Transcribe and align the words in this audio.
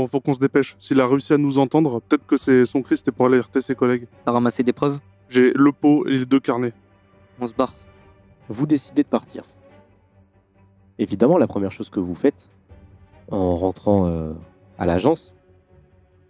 Bon, 0.00 0.06
faut 0.06 0.20
qu'on 0.20 0.32
se 0.32 0.38
dépêche. 0.40 0.76
S'il 0.78 0.98
a 1.02 1.06
réussi 1.06 1.34
à 1.34 1.36
nous 1.36 1.58
entendre, 1.58 2.00
peut-être 2.00 2.24
que 2.26 2.38
c'est 2.38 2.64
son 2.64 2.80
cri, 2.80 2.96
c'était 2.96 3.12
pour 3.12 3.26
alerter 3.26 3.60
ses 3.60 3.74
collègues. 3.74 4.06
T'as 4.24 4.32
ramassé 4.32 4.62
des 4.62 4.72
preuves? 4.72 4.98
J'ai 5.28 5.52
le 5.54 5.72
pot 5.72 6.06
et 6.06 6.16
les 6.16 6.24
deux 6.24 6.40
carnets. 6.40 6.72
On 7.38 7.46
se 7.46 7.52
barre. 7.52 7.74
Vous 8.48 8.64
décidez 8.66 9.02
de 9.02 9.08
partir. 9.08 9.42
Évidemment, 10.98 11.36
la 11.36 11.46
première 11.46 11.70
chose 11.70 11.90
que 11.90 12.00
vous 12.00 12.14
faites 12.14 12.48
en 13.30 13.56
rentrant 13.56 14.06
euh, 14.06 14.32
à 14.78 14.86
l'agence, 14.86 15.36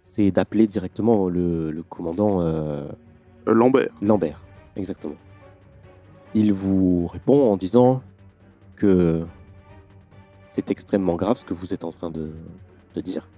c'est 0.01 0.31
d'appeler 0.31 0.67
directement 0.67 1.29
le, 1.29 1.71
le 1.71 1.83
commandant 1.83 2.41
euh, 2.41 2.89
Euh, 3.47 3.53
Lambert. 3.53 3.87
Lambert. 4.01 4.41
Exactement. 4.75 5.15
Il 6.33 6.51
vous 6.51 7.07
répond 7.07 7.49
en 7.49 7.55
disant 7.55 8.03
que 8.75 9.25
c'est 10.45 10.71
extrêmement 10.71 11.15
grave 11.15 11.37
ce 11.37 11.45
que 11.45 11.53
vous 11.53 11.73
êtes 11.73 11.85
en 11.85 11.91
train 11.91 12.09
de, 12.09 12.33
de 12.95 13.01
dire. 13.01 13.29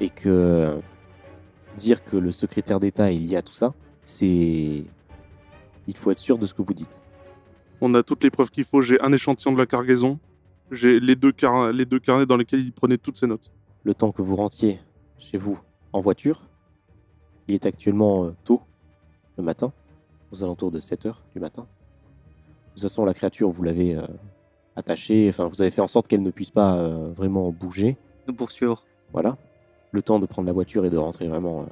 Et 0.00 0.10
que 0.10 0.78
dire 1.76 2.04
que 2.04 2.16
le 2.16 2.32
secrétaire 2.32 2.80
d'État 2.80 3.10
est 3.12 3.16
lié 3.16 3.36
à 3.36 3.42
tout 3.42 3.54
ça, 3.54 3.74
c'est... 4.04 4.84
Il 5.88 5.96
faut 5.96 6.10
être 6.10 6.18
sûr 6.18 6.38
de 6.38 6.46
ce 6.46 6.54
que 6.54 6.62
vous 6.62 6.74
dites. 6.74 7.00
On 7.80 7.94
a 7.94 8.02
toutes 8.02 8.24
les 8.24 8.30
preuves 8.30 8.50
qu'il 8.50 8.64
faut. 8.64 8.80
J'ai 8.80 9.00
un 9.00 9.12
échantillon 9.12 9.52
de 9.52 9.58
la 9.58 9.66
cargaison. 9.66 10.18
J'ai 10.72 10.98
les 10.98 11.14
deux, 11.14 11.30
car- 11.32 11.70
les 11.72 11.84
deux 11.84 12.00
carnets 12.00 12.26
dans 12.26 12.36
lesquels 12.36 12.60
il 12.60 12.72
prenait 12.72 12.98
toutes 12.98 13.18
ses 13.18 13.26
notes. 13.26 13.50
le 13.84 13.94
temps 13.94 14.10
que 14.10 14.20
vous 14.22 14.34
rentiez 14.34 14.80
chez 15.18 15.38
vous 15.38 15.60
en 15.92 16.00
voiture. 16.00 16.48
Il 17.46 17.54
est 17.54 17.66
actuellement 17.66 18.24
euh, 18.24 18.34
tôt 18.42 18.60
le 19.36 19.44
matin, 19.44 19.72
aux 20.32 20.42
alentours 20.42 20.72
de 20.72 20.80
7 20.80 21.06
heures 21.06 21.22
du 21.34 21.40
matin. 21.40 21.62
De 21.62 22.72
toute 22.74 22.82
façon, 22.82 23.04
la 23.04 23.14
créature, 23.14 23.48
vous 23.48 23.62
l'avez 23.62 23.94
euh, 23.94 24.02
attachée, 24.74 25.28
enfin, 25.28 25.46
vous 25.46 25.62
avez 25.62 25.70
fait 25.70 25.80
en 25.82 25.86
sorte 25.86 26.08
qu'elle 26.08 26.22
ne 26.22 26.30
puisse 26.32 26.50
pas 26.50 26.78
euh, 26.78 27.12
vraiment 27.14 27.52
bouger. 27.52 27.96
Nous 28.26 28.34
poursuivre. 28.34 28.84
Voilà. 29.12 29.36
Le 29.96 30.02
temps 30.02 30.18
de 30.18 30.26
prendre 30.26 30.44
la 30.46 30.52
voiture 30.52 30.84
et 30.84 30.90
de 30.90 30.98
rentrer 30.98 31.26
vraiment 31.26 31.62
euh, 31.62 31.66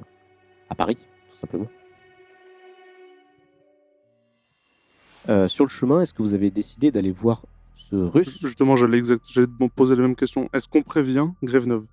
à 0.71 0.73
Paris, 0.73 1.05
tout 1.29 1.37
simplement. 1.37 1.67
Euh, 5.29 5.47
sur 5.47 5.63
le 5.63 5.69
chemin, 5.69 6.01
est-ce 6.01 6.11
que 6.11 6.23
vous 6.23 6.33
avez 6.33 6.49
décidé 6.49 6.89
d'aller 6.89 7.11
voir 7.11 7.45
ce 7.75 7.95
russe? 7.95 8.39
Justement, 8.41 8.75
j'allais 8.75 8.97
exact... 8.97 9.23
j'allais 9.31 9.45
te 9.45 9.67
poser 9.67 9.95
la 9.95 10.01
même 10.01 10.15
question. 10.15 10.49
Est-ce 10.53 10.67
qu'on 10.67 10.81
prévient 10.81 11.27
Grèveneuve 11.43 11.85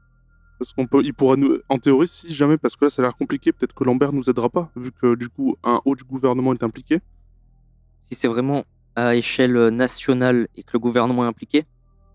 Parce 0.59 0.73
qu'on 0.73 0.87
peut, 0.87 1.03
il 1.05 1.13
pourra 1.13 1.37
nous, 1.37 1.59
en 1.69 1.77
théorie, 1.77 2.09
si 2.09 2.33
jamais, 2.33 2.57
parce 2.57 2.77
que 2.77 2.87
là, 2.87 2.91
ça 2.91 3.03
a 3.03 3.05
l'air 3.05 3.15
compliqué. 3.15 3.53
Peut-être 3.53 3.75
que 3.75 3.85
Lambert 3.85 4.15
nous 4.15 4.31
aidera 4.31 4.49
pas, 4.49 4.71
vu 4.75 4.91
que 4.91 5.15
du 5.15 5.29
coup, 5.29 5.57
un 5.63 5.83
haut 5.85 5.95
du 5.95 6.05
gouvernement 6.05 6.55
est 6.55 6.63
impliqué. 6.63 7.01
Si 8.01 8.15
c'est 8.15 8.29
vraiment 8.29 8.65
à 8.97 9.17
échelle 9.17 9.69
nationale 9.69 10.49
et 10.57 10.63
que 10.63 10.71
le 10.73 10.79
gouvernement 10.79 11.25
est 11.25 11.29
impliqué, 11.29 11.67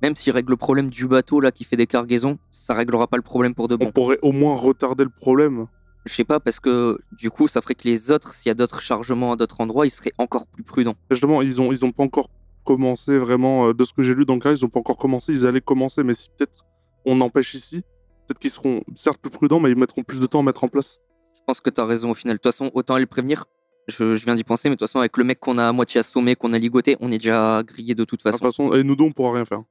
même 0.02 0.16
s'il 0.16 0.34
règle 0.34 0.52
le 0.52 0.58
problème 0.58 0.90
du 0.90 1.08
bateau 1.08 1.40
là 1.40 1.52
qui 1.52 1.64
fait 1.64 1.76
des 1.76 1.88
cargaisons, 1.88 2.38
ça 2.52 2.74
réglera 2.74 3.08
pas 3.08 3.18
le 3.18 3.24
problème 3.24 3.56
pour 3.56 3.68
de 3.68 3.76
On 3.76 3.86
bon. 3.86 3.92
pourrait 3.92 4.20
au 4.22 4.32
moins 4.32 4.56
retarder 4.56 5.04
le 5.04 5.10
problème. 5.10 5.68
Je 6.06 6.14
sais 6.14 6.24
pas 6.24 6.40
parce 6.40 6.60
que 6.60 6.98
du 7.12 7.30
coup 7.32 7.48
ça 7.48 7.62
ferait 7.62 7.76
que 7.76 7.84
les 7.88 8.12
autres, 8.12 8.34
s'il 8.34 8.50
y 8.50 8.52
a 8.52 8.54
d'autres 8.54 8.82
chargements 8.82 9.34
à 9.34 9.36
d'autres 9.36 9.60
endroits, 9.60 9.86
ils 9.86 9.90
seraient 9.92 10.14
encore 10.18 10.48
plus 10.48 10.64
prudents. 10.64 10.96
Justement, 11.12 11.42
ils 11.42 11.62
ont, 11.62 11.72
ils 11.72 11.84
ont 11.86 11.92
pas 11.92 12.04
encore 12.04 12.30
commencé 12.64 13.18
vraiment. 13.18 13.68
euh, 13.70 13.74
De 13.74 13.84
ce 13.84 13.94
que 13.94 14.04
j'ai 14.04 14.14
lu 14.16 14.26
dans 14.26 14.36
le 14.36 14.40
cas, 14.40 14.52
ils 14.52 14.64
ont 14.64 14.70
pas 14.70 14.80
encore 14.80 14.98
commencé. 14.98 15.34
Ils 15.34 15.46
allaient 15.48 15.60
commencer, 15.62 16.04
mais 16.04 16.14
si 16.14 16.30
peut-être 16.30 16.66
on 17.06 17.20
empêche 17.22 17.54
ici, 17.56 17.82
peut-être 18.26 18.40
qu'ils 18.40 18.52
seront 18.52 18.84
certes 18.96 19.20
plus 19.22 19.32
prudents, 19.32 19.60
mais 19.60 19.70
ils 19.72 19.78
mettront 19.78 20.04
plus 20.04 20.20
de 20.20 20.26
temps 20.28 20.40
à 20.40 20.44
mettre 20.44 20.64
en 20.64 20.68
place. 20.70 21.00
Je 21.36 21.42
pense 21.46 21.60
que 21.62 21.70
t'as 21.70 21.86
raison 21.86 22.12
au 22.12 22.14
final. 22.14 22.36
De 22.36 22.38
toute 22.42 22.52
façon, 22.54 22.72
autant 22.74 22.96
aller 22.96 23.04
le 23.04 23.08
prévenir. 23.08 23.46
Je, 23.88 24.16
je 24.16 24.26
viens 24.26 24.36
d'y 24.36 24.44
penser, 24.44 24.68
mais 24.70 24.76
de 24.76 24.80
toute 24.80 24.88
façon, 24.90 25.00
avec 25.00 25.16
le 25.18 25.24
mec 25.24 25.40
qu'on 25.40 25.58
a 25.58 25.68
à 25.68 25.72
moitié 25.72 26.00
assommé, 26.00 26.36
qu'on 26.36 26.52
a 26.52 26.58
ligoté, 26.58 26.98
on 27.00 27.10
est 27.12 27.18
déjà 27.20 27.64
grillé 27.66 27.96
de 27.96 28.04
toute 28.04 28.20
De 28.20 28.24
toute 28.24 28.34
façon. 28.42 28.44
façon, 28.44 28.74
et 28.74 28.84
nous 28.84 28.98
deux, 28.98 29.06
on 29.06 29.12
pourra 29.12 29.34
rien 29.34 29.46
faire. 29.46 29.62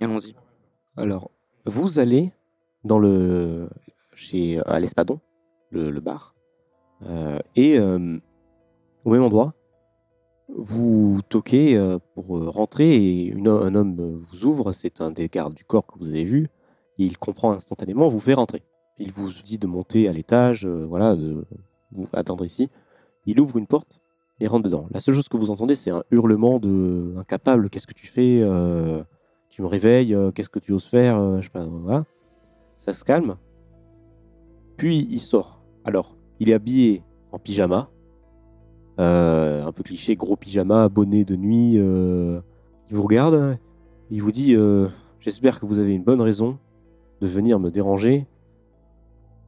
Allons-y. 0.00 0.34
Alors, 0.96 1.30
vous 1.66 1.98
allez 1.98 2.32
dans 2.84 2.98
le 2.98 3.68
chez 4.14 4.60
à 4.66 4.80
l'Espadon, 4.80 5.20
le, 5.70 5.98
bar, 6.00 6.34
euh, 7.06 7.38
et 7.56 7.78
euh, 7.78 8.18
au 9.04 9.10
même 9.10 9.22
endroit, 9.22 9.54
vous 10.48 11.20
toquez 11.28 11.76
euh, 11.76 11.98
pour 12.14 12.26
rentrer 12.52 12.96
et 12.96 13.32
un 13.34 13.74
homme 13.74 14.14
vous 14.14 14.44
ouvre. 14.44 14.72
C'est 14.72 15.00
un 15.00 15.10
des 15.10 15.28
gardes 15.28 15.54
du 15.54 15.64
corps 15.64 15.86
que 15.86 15.98
vous 15.98 16.08
avez 16.08 16.24
vu. 16.24 16.48
Et 16.98 17.04
il 17.04 17.16
comprend 17.18 17.52
instantanément, 17.52 18.08
vous 18.08 18.20
fait 18.20 18.34
rentrer. 18.34 18.62
Il 18.98 19.12
vous 19.12 19.30
dit 19.30 19.58
de 19.58 19.66
monter 19.66 20.08
à 20.08 20.12
l'étage, 20.12 20.66
voilà, 20.66 21.16
de 21.16 21.46
vous 21.92 22.06
attendre 22.12 22.44
ici. 22.44 22.68
Il 23.24 23.40
ouvre 23.40 23.56
une 23.56 23.66
porte 23.66 24.00
et 24.38 24.46
rentre 24.46 24.64
dedans. 24.64 24.86
La 24.90 25.00
seule 25.00 25.14
chose 25.14 25.28
que 25.28 25.38
vous 25.38 25.50
entendez, 25.50 25.76
c'est 25.76 25.90
un 25.90 26.02
hurlement 26.10 26.58
de 26.58 27.14
incapable. 27.18 27.70
Qu'est-ce 27.70 27.86
que 27.86 27.94
tu 27.94 28.06
fais 28.06 28.42
tu 29.50 29.62
me 29.62 29.66
réveilles, 29.66 30.14
euh, 30.14 30.30
qu'est-ce 30.30 30.48
que 30.48 30.58
tu 30.60 30.72
oses 30.72 30.86
faire, 30.86 31.18
euh, 31.18 31.38
je 31.40 31.44
sais 31.44 31.50
pas, 31.50 31.64
voilà. 31.66 32.04
Ça 32.78 32.92
se 32.92 33.04
calme. 33.04 33.36
Puis 34.76 35.06
il 35.10 35.20
sort. 35.20 35.60
Alors, 35.84 36.16
il 36.38 36.48
est 36.48 36.54
habillé 36.54 37.02
en 37.32 37.38
pyjama, 37.38 37.90
Euh, 38.98 39.64
un 39.64 39.72
peu 39.72 39.82
cliché, 39.82 40.14
gros 40.14 40.36
pyjama, 40.36 40.88
bonnet 40.88 41.24
de 41.24 41.34
nuit. 41.36 41.74
euh, 41.78 42.40
il 42.90 42.96
vous 42.96 43.02
regarde, 43.02 43.58
il 44.10 44.22
vous 44.22 44.32
dit 44.32 44.54
euh, 44.54 44.88
J'espère 45.20 45.58
que 45.58 45.64
vous 45.66 45.78
avez 45.78 45.94
une 45.94 46.02
bonne 46.02 46.20
raison 46.20 46.58
de 47.20 47.26
venir 47.26 47.58
me 47.58 47.70
déranger 47.70 48.26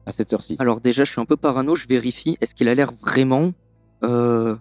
à 0.05 0.11
cette 0.11 0.33
heure-ci. 0.33 0.55
Alors 0.59 0.81
déjà, 0.81 1.03
je 1.03 1.11
suis 1.11 1.21
un 1.21 1.25
peu 1.25 1.37
parano, 1.37 1.75
je 1.75 1.87
vérifie. 1.87 2.35
Est-ce 2.41 2.55
qu'il 2.55 2.67
a 2.67 2.73
l'air 2.75 2.91
vraiment 2.93 3.51
euh, 4.03 4.55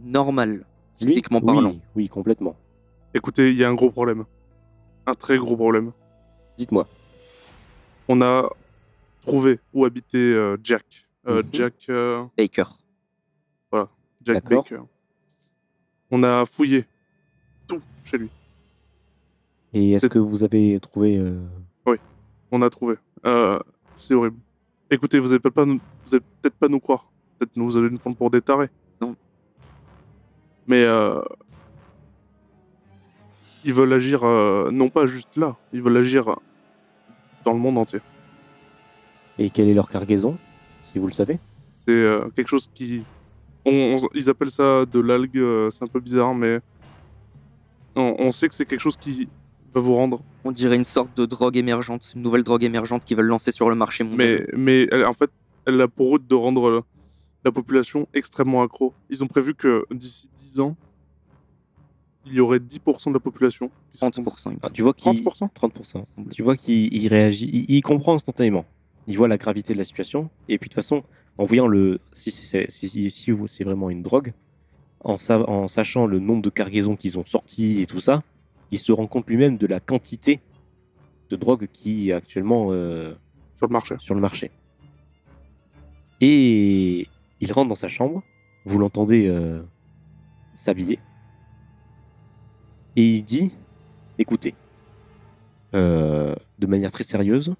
normal, 0.00 0.66
Lui 1.00 1.08
physiquement 1.08 1.40
parlant? 1.40 1.70
Oui, 1.70 1.80
oui, 1.96 2.08
complètement. 2.08 2.54
Écoutez, 3.14 3.50
il 3.50 3.56
y 3.56 3.64
a 3.64 3.68
un 3.68 3.74
gros 3.74 3.90
problème. 3.90 4.24
Un 5.08 5.14
très 5.14 5.38
gros 5.38 5.56
problème. 5.56 5.92
Dites-moi. 6.58 6.86
On 8.08 8.20
a 8.20 8.46
trouvé 9.22 9.58
où 9.72 9.86
habitait 9.86 10.18
euh, 10.18 10.58
Jack. 10.62 10.84
Euh, 11.26 11.42
Mhm. 11.42 11.48
Jack, 11.52 11.74
euh, 11.88 12.24
Baker. 12.36 12.64
Jack 14.22 14.42
D'accord. 14.44 14.64
Baker. 14.64 14.82
On 16.10 16.22
a 16.24 16.44
fouillé 16.44 16.84
tout 17.66 17.80
chez 18.04 18.18
lui. 18.18 18.28
Et 19.72 19.92
est-ce 19.92 20.02
C'est- 20.02 20.08
que 20.10 20.18
vous 20.18 20.42
avez 20.44 20.78
trouvé. 20.80 21.16
euh, 21.18 21.40
On 22.50 22.60
a 22.62 22.68
trouvé. 22.70 22.96
Euh, 23.26 23.58
c'est 23.94 24.14
horrible. 24.14 24.36
Écoutez, 24.90 25.18
vous 25.18 25.32
allez 25.32 25.38
peut-être 25.38 25.54
pas, 25.54 25.64
nous- 25.66 25.80
vous 26.04 26.14
allez 26.14 26.24
peut-être 26.42 26.56
pas 26.56 26.68
nous 26.68 26.80
croire. 26.80 27.10
Peut-être 27.38 27.56
nous, 27.56 27.64
vous 27.66 27.76
allez 27.76 27.90
nous 27.90 27.98
prendre 27.98 28.16
pour 28.16 28.30
des 28.30 28.40
tarés. 28.42 28.70
Non. 29.02 29.14
Mais 30.66 30.82
euh, 30.84 31.20
ils 33.64 33.74
veulent 33.74 33.92
agir 33.92 34.24
euh, 34.24 34.70
non 34.70 34.88
pas 34.88 35.06
juste 35.06 35.36
là, 35.36 35.56
ils 35.72 35.82
veulent 35.82 35.96
agir 35.96 36.36
dans 37.44 37.52
le 37.52 37.58
monde 37.58 37.78
entier. 37.78 38.00
Et 39.38 39.50
quelle 39.50 39.68
est 39.68 39.74
leur 39.74 39.88
cargaison, 39.88 40.36
si 40.92 40.98
vous 40.98 41.06
le 41.06 41.12
savez? 41.12 41.38
C'est 41.72 41.90
euh, 41.92 42.28
quelque 42.34 42.48
chose 42.48 42.68
qui. 42.74 43.02
on- 43.64 43.96
on- 44.02 44.08
ils 44.14 44.28
appellent 44.30 44.50
ça 44.50 44.84
de 44.86 44.98
l'algue, 45.00 45.38
euh, 45.38 45.70
c'est 45.70 45.84
un 45.84 45.88
peu 45.88 46.00
bizarre, 46.00 46.34
mais. 46.34 46.60
On, 47.96 48.14
on 48.18 48.32
sait 48.32 48.48
que 48.48 48.54
c'est 48.54 48.64
quelque 48.66 48.80
chose 48.80 48.96
qui 48.96 49.28
va 49.74 49.80
vous 49.80 49.94
rendre. 49.94 50.22
On 50.44 50.52
dirait 50.52 50.76
une 50.76 50.84
sorte 50.84 51.16
de 51.16 51.26
drogue 51.26 51.56
émergente, 51.56 52.12
une 52.14 52.22
nouvelle 52.22 52.42
drogue 52.44 52.62
émergente 52.64 53.04
qu'ils 53.04 53.16
veulent 53.16 53.26
lancer 53.26 53.50
sur 53.52 53.68
le 53.68 53.74
marché 53.74 54.04
mondial. 54.04 54.46
Mais, 54.52 54.58
mais 54.58 54.88
elle- 54.92 55.04
en 55.04 55.12
fait, 55.14 55.30
elle 55.66 55.80
a 55.80 55.88
pour 55.88 56.18
but 56.18 56.28
de 56.28 56.34
rendre 56.34 56.70
la, 56.70 56.80
la 57.44 57.52
population 57.52 58.06
extrêmement 58.14 58.62
accro. 58.62 58.92
Ils 59.10 59.22
ont 59.24 59.26
prévu 59.26 59.54
que 59.54 59.84
d'ici 59.90 60.28
10 60.36 60.60
ans, 60.60 60.76
il 62.30 62.36
y 62.36 62.40
aurait 62.40 62.58
10% 62.58 63.08
de 63.08 63.14
la 63.14 63.20
population 63.20 63.70
qui 63.90 63.98
serait 63.98 64.10
30%, 64.10 64.20
il 64.20 64.22
me 64.22 64.56
Ah, 64.62 64.66
semble. 64.66 64.72
Tu 64.74 64.82
vois 64.82 64.94
qu'il 64.94 65.12
30% 65.22 65.48
30%. 65.52 66.30
Tu 66.30 66.42
vois 66.42 66.56
qu'il 66.56 66.94
il 66.94 67.08
réagit, 67.08 67.48
il, 67.52 67.64
il 67.76 67.82
comprend 67.82 68.14
instantanément. 68.14 68.64
Il 69.06 69.16
voit 69.16 69.28
la 69.28 69.38
gravité 69.38 69.72
de 69.72 69.78
la 69.78 69.84
situation. 69.84 70.30
Et 70.48 70.58
puis 70.58 70.68
de 70.68 70.74
toute 70.74 70.82
façon, 70.82 71.02
en 71.38 71.44
voyant 71.44 71.66
le, 71.66 72.00
si 72.12 72.30
c'est 72.30 72.70
si, 72.70 72.88
si, 72.88 73.10
si 73.10 73.32
c'est 73.46 73.64
vraiment 73.64 73.90
une 73.90 74.02
drogue, 74.02 74.32
en, 75.04 75.16
sa- 75.18 75.48
en 75.48 75.68
sachant 75.68 76.06
le 76.06 76.18
nombre 76.18 76.42
de 76.42 76.50
cargaisons 76.50 76.96
qu'ils 76.96 77.18
ont 77.18 77.24
sorties 77.24 77.80
et 77.82 77.86
tout 77.86 78.00
ça, 78.00 78.22
il 78.70 78.78
se 78.78 78.92
rend 78.92 79.06
compte 79.06 79.28
lui-même 79.28 79.56
de 79.56 79.66
la 79.66 79.80
quantité 79.80 80.40
de 81.30 81.36
drogue 81.36 81.68
qui 81.72 82.10
est 82.10 82.12
actuellement 82.12 82.68
euh, 82.70 83.14
sur 83.54 83.66
le 83.66 83.72
marché. 83.72 83.94
sur 83.98 84.14
le 84.14 84.20
marché. 84.20 84.50
Et 86.20 87.06
il 87.40 87.52
rentre 87.52 87.68
dans 87.68 87.74
sa 87.74 87.88
chambre. 87.88 88.22
Vous 88.64 88.78
l'entendez 88.78 89.28
euh, 89.28 89.62
s'habiller. 90.56 90.98
Et 92.98 93.04
il 93.18 93.22
dit 93.24 93.52
Écoutez, 94.18 94.56
euh, 95.72 96.34
de 96.58 96.66
manière 96.66 96.90
très 96.90 97.04
sérieuse, 97.04 97.54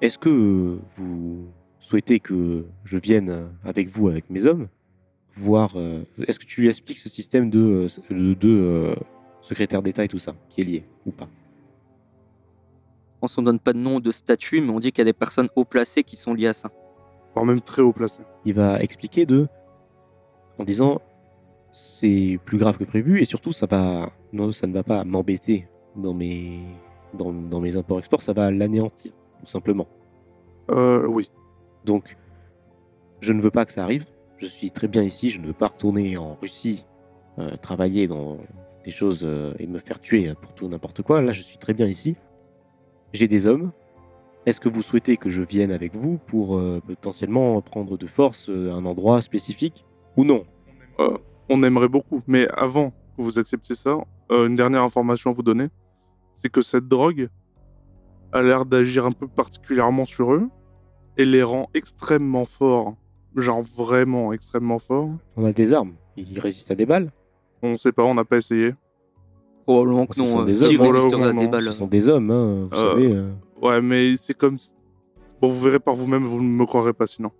est-ce 0.00 0.16
que 0.16 0.78
vous 0.94 1.48
souhaitez 1.80 2.20
que 2.20 2.66
je 2.84 2.98
vienne 2.98 3.48
avec 3.64 3.88
vous, 3.88 4.06
avec 4.06 4.30
mes 4.30 4.46
hommes, 4.46 4.68
voir. 5.32 5.72
euh, 5.74 6.04
est-ce 6.28 6.38
que 6.38 6.44
tu 6.44 6.60
lui 6.60 6.68
expliques 6.68 6.98
ce 7.00 7.08
système 7.08 7.50
de, 7.50 7.58
euh, 7.58 8.14
de, 8.14 8.34
de, 8.34 8.48
euh, 8.48 8.94
secrétaire 9.40 9.82
d'État 9.82 10.04
et 10.04 10.08
tout 10.08 10.18
ça, 10.20 10.36
qui 10.48 10.60
est 10.60 10.64
lié 10.64 10.84
ou 11.04 11.10
pas? 11.10 11.28
Pense 13.18 13.34
qu'on 13.34 13.42
donne 13.42 13.58
pas 13.58 13.72
de 13.72 13.78
nom 13.78 13.98
de 13.98 14.12
statut, 14.12 14.60
mais 14.60 14.70
on 14.70 14.78
dit 14.78 14.92
qu'il 14.92 15.00
y 15.00 15.02
a 15.02 15.12
des 15.12 15.12
personnes 15.12 15.48
haut 15.56 15.64
placées 15.64 16.04
qui 16.04 16.14
sont 16.14 16.32
liées 16.32 16.46
à 16.46 16.52
ça. 16.52 16.70
Voire 17.34 17.44
même 17.44 17.60
très 17.60 17.82
haut 17.82 17.92
placé. 17.92 18.20
il 18.44 18.54
va 18.54 18.80
expliquer 18.80 19.26
de 19.26 19.48
en 20.58 20.62
disant 20.64 21.02
c'est 21.72 22.38
plus 22.44 22.58
grave 22.58 22.78
que 22.78 22.84
prévu 22.84 23.20
et 23.20 23.24
surtout 23.24 23.52
ça 23.52 23.66
va 23.66 24.10
non 24.32 24.50
ça 24.52 24.66
ne 24.66 24.72
va 24.72 24.82
pas 24.82 25.04
m'embêter 25.04 25.68
dans 25.96 26.14
mes 26.14 26.60
dans, 27.14 27.32
dans 27.32 27.60
mes 27.60 27.76
imports-exports, 27.76 28.22
ça 28.22 28.32
va 28.32 28.50
l'anéantir, 28.50 29.12
tout 29.40 29.46
simplement. 29.46 29.88
Euh, 30.70 31.06
oui. 31.06 31.30
Donc, 31.84 32.16
je 33.20 33.32
ne 33.32 33.40
veux 33.40 33.50
pas 33.50 33.64
que 33.64 33.72
ça 33.72 33.82
arrive. 33.82 34.06
Je 34.38 34.46
suis 34.46 34.70
très 34.70 34.88
bien 34.88 35.02
ici. 35.02 35.30
Je 35.30 35.40
ne 35.40 35.46
veux 35.46 35.52
pas 35.52 35.68
retourner 35.68 36.16
en 36.16 36.34
Russie, 36.40 36.86
euh, 37.38 37.56
travailler 37.56 38.06
dans 38.06 38.38
des 38.84 38.90
choses 38.90 39.20
euh, 39.24 39.52
et 39.58 39.66
me 39.66 39.78
faire 39.78 40.00
tuer 40.00 40.32
pour 40.40 40.54
tout 40.54 40.68
n'importe 40.68 41.02
quoi. 41.02 41.20
Là, 41.20 41.32
je 41.32 41.42
suis 41.42 41.58
très 41.58 41.74
bien 41.74 41.86
ici. 41.86 42.16
J'ai 43.12 43.28
des 43.28 43.46
hommes. 43.46 43.72
Est-ce 44.46 44.60
que 44.60 44.70
vous 44.70 44.82
souhaitez 44.82 45.18
que 45.18 45.28
je 45.28 45.42
vienne 45.42 45.70
avec 45.70 45.94
vous 45.94 46.16
pour 46.16 46.56
euh, 46.56 46.80
potentiellement 46.86 47.60
prendre 47.60 47.98
de 47.98 48.06
force 48.06 48.48
un 48.48 48.84
endroit 48.86 49.20
spécifique 49.20 49.84
ou 50.16 50.24
non? 50.24 50.44
On 51.50 51.62
aimerait 51.62 51.88
beaucoup, 51.88 52.22
mais 52.26 52.48
avant 52.56 52.90
que 52.90 52.94
vous 53.18 53.38
acceptiez 53.38 53.74
ça, 53.76 53.98
euh, 54.30 54.46
une 54.46 54.56
dernière 54.56 54.82
information 54.82 55.30
à 55.30 55.32
vous 55.34 55.42
donner, 55.42 55.68
c'est 56.32 56.48
que 56.48 56.62
cette 56.62 56.88
drogue 56.88 57.28
a 58.32 58.40
l'air 58.42 58.64
d'agir 58.64 59.04
un 59.04 59.12
peu 59.12 59.26
particulièrement 59.28 60.06
sur 60.06 60.32
eux 60.32 60.48
et 61.18 61.24
les 61.24 61.42
rend 61.42 61.68
extrêmement 61.74 62.44
forts. 62.46 62.94
Genre 63.36 63.60
vraiment 63.62 64.32
extrêmement 64.32 64.78
forts. 64.78 65.10
On 65.36 65.44
a 65.44 65.52
des 65.52 65.72
armes. 65.72 65.92
Ils 66.16 66.38
résistent 66.38 66.70
à 66.70 66.74
des 66.74 66.86
balles. 66.86 67.12
On 67.62 67.76
sait 67.76 67.92
pas, 67.92 68.04
on 68.04 68.14
n'a 68.14 68.24
pas 68.24 68.38
essayé. 68.38 68.74
Probablement 69.66 70.06
que 70.06 70.18
non. 70.18 70.44
des 70.44 70.62
hommes, 70.62 70.80
hein. 70.80 70.84
résisterait 70.92 71.28
à 71.28 71.32
des 71.32 71.46
balles 71.48 71.64
Ce 71.64 71.72
sont 71.72 71.86
des 71.86 72.08
hommes, 72.08 72.30
hein, 72.30 72.68
vous 72.72 72.76
Euh, 72.78 72.90
savez. 72.90 73.12
euh. 73.12 73.30
Ouais, 73.60 73.80
mais 73.82 74.16
c'est 74.16 74.34
comme. 74.34 74.56
Bon, 75.40 75.48
vous 75.48 75.60
verrez 75.60 75.78
par 75.80 75.94
vous-même, 75.94 76.24
vous 76.24 76.42
ne 76.42 76.48
me 76.48 76.64
croirez 76.66 76.92
pas 76.92 77.06
sinon. 77.06 77.30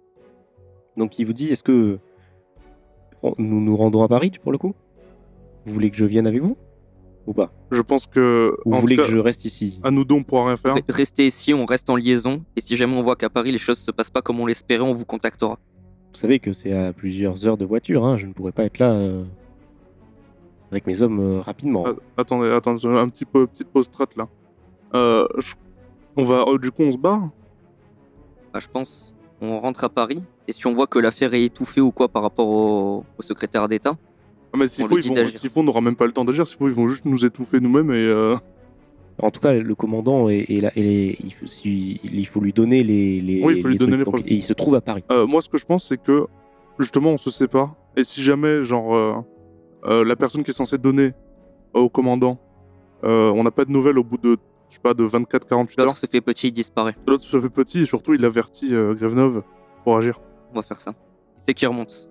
Donc 0.97 1.19
il 1.19 1.25
vous 1.27 1.33
dit, 1.33 1.49
est-ce 1.49 1.63
que 1.63 1.99
on- 3.23 3.35
nous 3.39 3.61
nous 3.61 3.77
rendons 3.77 4.03
à 4.03 4.09
Paris 4.09 4.33
pour 4.43 4.53
le 4.53 4.59
coup? 4.59 4.75
Vous 5.67 5.73
voulez 5.73 5.91
que 5.91 5.97
je 5.97 6.05
vienne 6.05 6.27
avec 6.27 6.41
vous? 6.43 6.57
Ou 7.27 7.33
pas? 7.35 7.53
Je 7.71 7.83
pense 7.83 8.07
que. 8.07 8.57
Ou 8.65 8.73
vous 8.75 8.81
voulez 8.81 8.97
que 8.97 9.05
je 9.05 9.19
reste 9.19 9.45
ici? 9.45 9.79
à 9.83 9.91
nous 9.91 10.05
deux, 10.05 10.15
on 10.15 10.23
pourra 10.25 10.47
rien 10.47 10.57
faire. 10.57 10.75
Re- 10.75 10.83
Restez 10.89 11.27
ici, 11.27 11.53
on 11.55 11.67
reste 11.67 11.91
en 11.91 11.97
liaison. 11.97 12.43
Et 12.57 12.61
si 12.61 12.77
jamais 12.77 12.97
on 12.97 13.03
voit 13.03 13.17
qu'à 13.17 13.29
Paris 13.29 13.53
les 13.53 13.59
choses 13.59 13.79
se 13.79 13.91
passent 13.91 14.11
pas 14.11 14.23
comme 14.23 14.41
on 14.41 14.47
l'espérait, 14.47 14.83
on 14.83 14.95
vous 14.95 15.05
contactera. 15.05 15.59
Vous 16.13 16.19
savez 16.19 16.41
que 16.41 16.53
c'est 16.53 16.73
à 16.73 16.93
plusieurs 16.93 17.47
heures 17.47 17.57
de 17.59 17.65
voiture, 17.65 18.05
hein, 18.05 18.17
je 18.17 18.27
ne 18.27 18.33
pourrais 18.33 18.51
pas 18.53 18.65
être 18.65 18.79
là 18.79 18.93
euh, 18.93 19.23
avec 20.73 20.87
mes 20.87 21.03
hommes 21.03 21.21
euh, 21.21 21.41
rapidement. 21.41 21.85
Ah, 21.87 21.93
attendez, 22.17 22.51
attendez, 22.51 22.87
un 22.87 23.09
petit 23.09 23.25
peu, 23.27 23.47
petite 23.47 23.69
pause 23.69 23.85
strat 23.85 24.07
là. 24.17 24.27
Euh, 24.95 25.27
je- 25.39 25.55
On 26.17 26.25
va. 26.25 26.45
oh, 26.47 26.59
du 26.59 26.71
coup, 26.73 26.83
on 26.83 26.91
se 26.91 26.99
barre? 26.99 27.29
Bah, 28.53 28.59
je 28.61 28.67
pense. 28.67 29.15
On 29.41 29.61
rentre 29.61 29.85
à 29.85 29.89
Paris. 29.89 30.25
Et 30.51 30.53
si 30.53 30.67
on 30.67 30.75
voit 30.75 30.89
que 30.89 30.99
l'affaire 30.99 31.33
est 31.33 31.45
étouffée 31.45 31.81
ou 31.81 31.93
quoi 31.93 32.09
par 32.09 32.23
rapport 32.23 32.49
au, 32.49 33.05
au 33.17 33.23
secrétaire 33.23 33.69
d'État, 33.69 33.97
Ah, 34.53 34.57
mais 34.59 34.67
s'il 34.67 34.85
On 34.85 34.89
faut, 34.89 34.99
ils 34.99 35.03
dit 35.03 35.09
vont, 35.11 35.15
d'agir. 35.15 35.39
s'il 35.39 35.49
faut, 35.49 35.61
on 35.61 35.63
n'aura 35.63 35.81
même 35.81 35.95
pas 35.95 36.07
le 36.07 36.13
temps 36.13 36.25
d'agir. 36.25 36.45
S'il 36.45 36.59
faut, 36.59 36.67
ils 36.67 36.75
vont 36.75 36.89
juste 36.89 37.05
nous 37.05 37.25
étouffer 37.25 37.61
nous-mêmes 37.61 37.93
et. 37.93 37.95
euh, 38.09 38.35
En 39.23 39.31
tout 39.31 39.39
cas, 39.39 39.53
le 39.53 39.75
commandant 39.77 40.29
est, 40.29 40.47
est 40.51 40.61
là, 40.61 40.73
et 40.75 40.83
les- 40.83 41.17
il, 41.23 41.33
faut, 41.33 41.47
si- 41.47 42.01
il 42.03 42.27
faut 42.27 42.41
lui 42.41 42.53
donner 42.53 42.83
les, 42.83 43.21
les, 43.21 43.45
Oui, 43.45 43.53
il 43.55 43.63
faut 43.63 43.69
lui 43.69 43.77
donner 43.77 43.97
les 43.97 44.05
Donc, 44.05 44.15
preuves. 44.15 44.27
Et 44.27 44.35
il 44.35 44.43
se 44.43 44.53
trouve 44.55 44.75
à 44.75 44.81
Paris. 44.81 45.05
Euh, 45.13 45.25
moi, 45.25 45.41
ce 45.41 45.49
que 45.49 45.57
je 45.57 45.65
pense, 45.67 45.85
c'est 45.89 46.03
que 46.03 46.27
justement, 46.81 47.11
on 47.11 47.17
se 47.17 47.31
sépare. 47.31 47.77
Et 47.97 48.03
si 48.03 48.21
jamais, 48.21 48.65
genre, 48.65 48.93
euh, 48.97 49.15
euh, 49.85 50.05
la 50.05 50.17
personne 50.17 50.43
qui 50.43 50.51
est 50.51 50.55
censée 50.55 50.79
donner 50.79 51.13
au 51.75 51.89
commandant, 51.89 52.41
euh, 53.05 53.31
on 53.37 53.45
n'a 53.45 53.53
pas 53.53 53.65
de 53.65 53.71
nouvelles 53.71 53.99
au 53.99 54.05
bout 54.05 54.17
de, 54.19 54.37
je 54.69 54.75
sais 54.75 54.81
pas, 54.83 54.95
de 54.95 55.05
24-48 55.07 55.81
heures, 55.81 55.87
l'autre 55.87 55.97
se 55.97 56.07
fait 56.07 56.21
petit, 56.21 56.49
il 56.49 56.53
disparaît. 56.53 56.97
l'autre 57.07 57.23
se 57.23 57.39
fait 57.41 57.51
petit 57.51 57.81
et 57.81 57.85
surtout, 57.87 58.15
il 58.15 58.25
avertit 58.25 58.75
euh, 58.75 58.95
Grevenov 58.95 59.43
pour 59.85 59.97
agir. 59.97 60.19
On 60.53 60.57
va 60.57 60.63
faire 60.63 60.81
ça. 60.81 60.93
C'est 61.37 61.55
qui 61.55 61.67
remonte. 61.67 62.11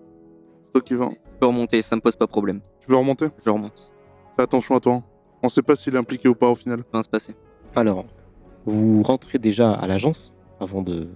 C'est 0.63 0.71
toi 0.71 0.81
qui 0.81 0.95
vas. 0.95 1.09
Je 1.23 1.37
peux 1.39 1.47
remonter, 1.47 1.81
ça 1.81 1.95
me 1.95 2.01
pose 2.01 2.15
pas 2.15 2.27
problème. 2.27 2.61
Tu 2.79 2.89
veux 2.89 2.97
remonter? 2.97 3.27
Je 3.43 3.49
remonte. 3.49 3.91
Fais 4.35 4.41
attention 4.43 4.75
à 4.75 4.79
toi. 4.79 5.03
On 5.43 5.49
sait 5.49 5.61
pas 5.61 5.75
s'il 5.75 5.95
est 5.95 5.97
impliqué 5.97 6.27
ou 6.27 6.35
pas 6.35 6.47
au 6.49 6.55
final. 6.55 6.79
Ça 6.91 6.97
va 6.97 7.03
se 7.03 7.09
passer. 7.09 7.35
Alors, 7.75 8.05
vous 8.65 9.01
rentrez 9.03 9.39
déjà 9.39 9.71
à 9.73 9.87
l'agence 9.87 10.33
avant 10.59 10.81
de, 10.81 11.07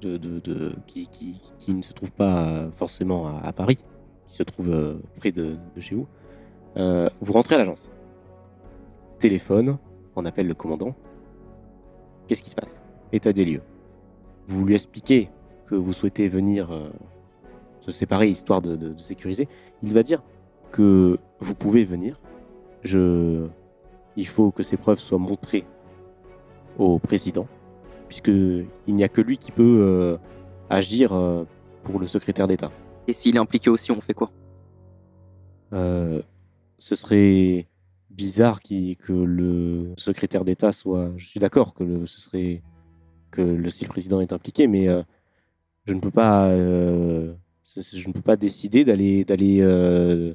de, 0.00 0.16
de- 0.16 0.38
de- 0.40 0.76
qui, 0.86 1.06
qui- 1.08 1.40
qui 1.58 1.74
ne 1.74 1.82
se 1.82 1.92
trouve 1.92 2.12
pas 2.12 2.46
euh, 2.48 2.70
forcément 2.70 3.26
à, 3.26 3.40
à 3.46 3.52
Paris, 3.52 3.84
qui 4.26 4.34
se 4.36 4.42
trouve 4.42 4.70
euh, 4.70 4.94
près 5.18 5.32
de, 5.32 5.56
de 5.74 5.80
chez 5.80 5.94
vous. 5.94 6.06
Euh, 6.76 7.08
vous 7.20 7.32
rentrez 7.32 7.54
à 7.56 7.58
l'agence. 7.58 7.88
Téléphone, 9.18 9.78
on 10.14 10.24
appelle 10.24 10.46
le 10.46 10.54
commandant. 10.54 10.94
Qu'est-ce 12.26 12.42
qui 12.42 12.50
se 12.50 12.54
passe? 12.54 12.80
État 13.12 13.32
des 13.32 13.44
lieux. 13.44 13.62
Vous 14.46 14.64
lui 14.64 14.74
expliquez 14.74 15.30
que 15.68 15.74
vous 15.74 15.92
souhaitez 15.92 16.28
venir 16.28 16.70
euh, 16.72 16.88
se 17.80 17.90
séparer 17.90 18.28
histoire 18.28 18.62
de, 18.62 18.76
de- 18.76 18.92
de 18.94 18.98
sécuriser. 19.00 19.48
Il 19.82 19.92
va 19.92 20.02
dire 20.02 20.22
que 20.72 21.18
vous 21.40 21.54
pouvez 21.54 21.84
venir. 21.84 22.20
Je, 22.82 23.46
il 24.16 24.26
faut 24.26 24.50
que 24.50 24.62
ces 24.62 24.76
preuves 24.76 24.98
soient 24.98 25.18
montrées 25.18 25.64
au 26.78 26.98
président, 26.98 27.46
puisque 28.08 28.28
il 28.28 28.94
n'y 28.94 29.04
a 29.04 29.08
que 29.08 29.20
lui 29.20 29.36
qui 29.36 29.52
peut 29.52 29.78
euh, 29.80 30.16
agir 30.70 31.12
euh, 31.12 31.44
pour 31.82 31.98
le 31.98 32.06
secrétaire 32.06 32.46
d'État. 32.46 32.70
Et 33.06 33.12
s'il 33.12 33.36
est 33.36 33.40
impliqué 33.40 33.68
aussi, 33.70 33.90
on 33.90 34.00
fait 34.00 34.14
quoi? 34.14 34.30
Ce 35.72 36.94
serait 36.94 37.66
bizarre 38.10 38.60
qui- 38.60 38.96
que 38.96 39.12
le 39.12 39.92
secrétaire 39.96 40.44
d'État 40.44 40.72
soit. 40.72 41.10
Je 41.16 41.26
suis 41.26 41.40
d'accord 41.40 41.74
que 41.74 41.84
le, 41.84 42.06
ce 42.06 42.20
serait 42.20 42.62
que 43.30 43.42
le, 43.42 43.68
si 43.70 43.84
le 43.84 43.88
président 43.90 44.20
est 44.20 44.32
impliqué, 44.32 44.66
mais 44.68 44.88
je 45.88 45.94
ne 45.94 46.00
peux 46.00 46.10
pas. 46.10 46.48
euh, 46.50 47.32
je 47.92 48.08
ne 48.08 48.12
peux 48.12 48.20
pas 48.22 48.36
décider 48.36 48.84
d'aller 48.84 49.24
d'aller 49.24 49.58
euh, 49.62 50.34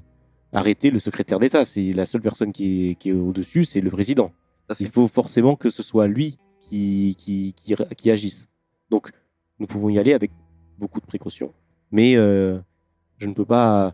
arrêter 0.52 0.90
le 0.92 1.00
secrétaire 1.00 1.40
d'État. 1.40 1.64
C'est 1.66 1.94
la 1.94 2.06
seule 2.06 2.22
personne 2.22 2.52
qui 2.52 2.90
est, 2.90 2.96
qui 2.96 3.10
est 3.10 3.14
au-dessus, 3.14 3.64
c'est 3.64 3.82
le 3.82 3.90
président. 3.92 4.32
Il 4.80 4.88
faut 4.88 5.08
forcément 5.08 5.56
que 5.56 5.70
ce 5.70 5.84
soit 5.84 6.08
lui 6.08 6.38
qui, 6.62 7.16
qui, 7.18 7.54
qui, 7.56 7.76
qui 7.98 8.12
agisse. 8.12 8.48
Donc, 8.90 9.12
nous 9.60 9.68
pouvons 9.68 9.90
y 9.90 10.00
aller 10.00 10.14
avec 10.14 10.32
beaucoup 10.80 11.00
de 11.00 11.06
précautions. 11.06 11.54
Mais 11.92 12.16
euh, 12.16 12.60
je 13.18 13.28
ne 13.28 13.34
peux 13.34 13.46
pas 13.46 13.94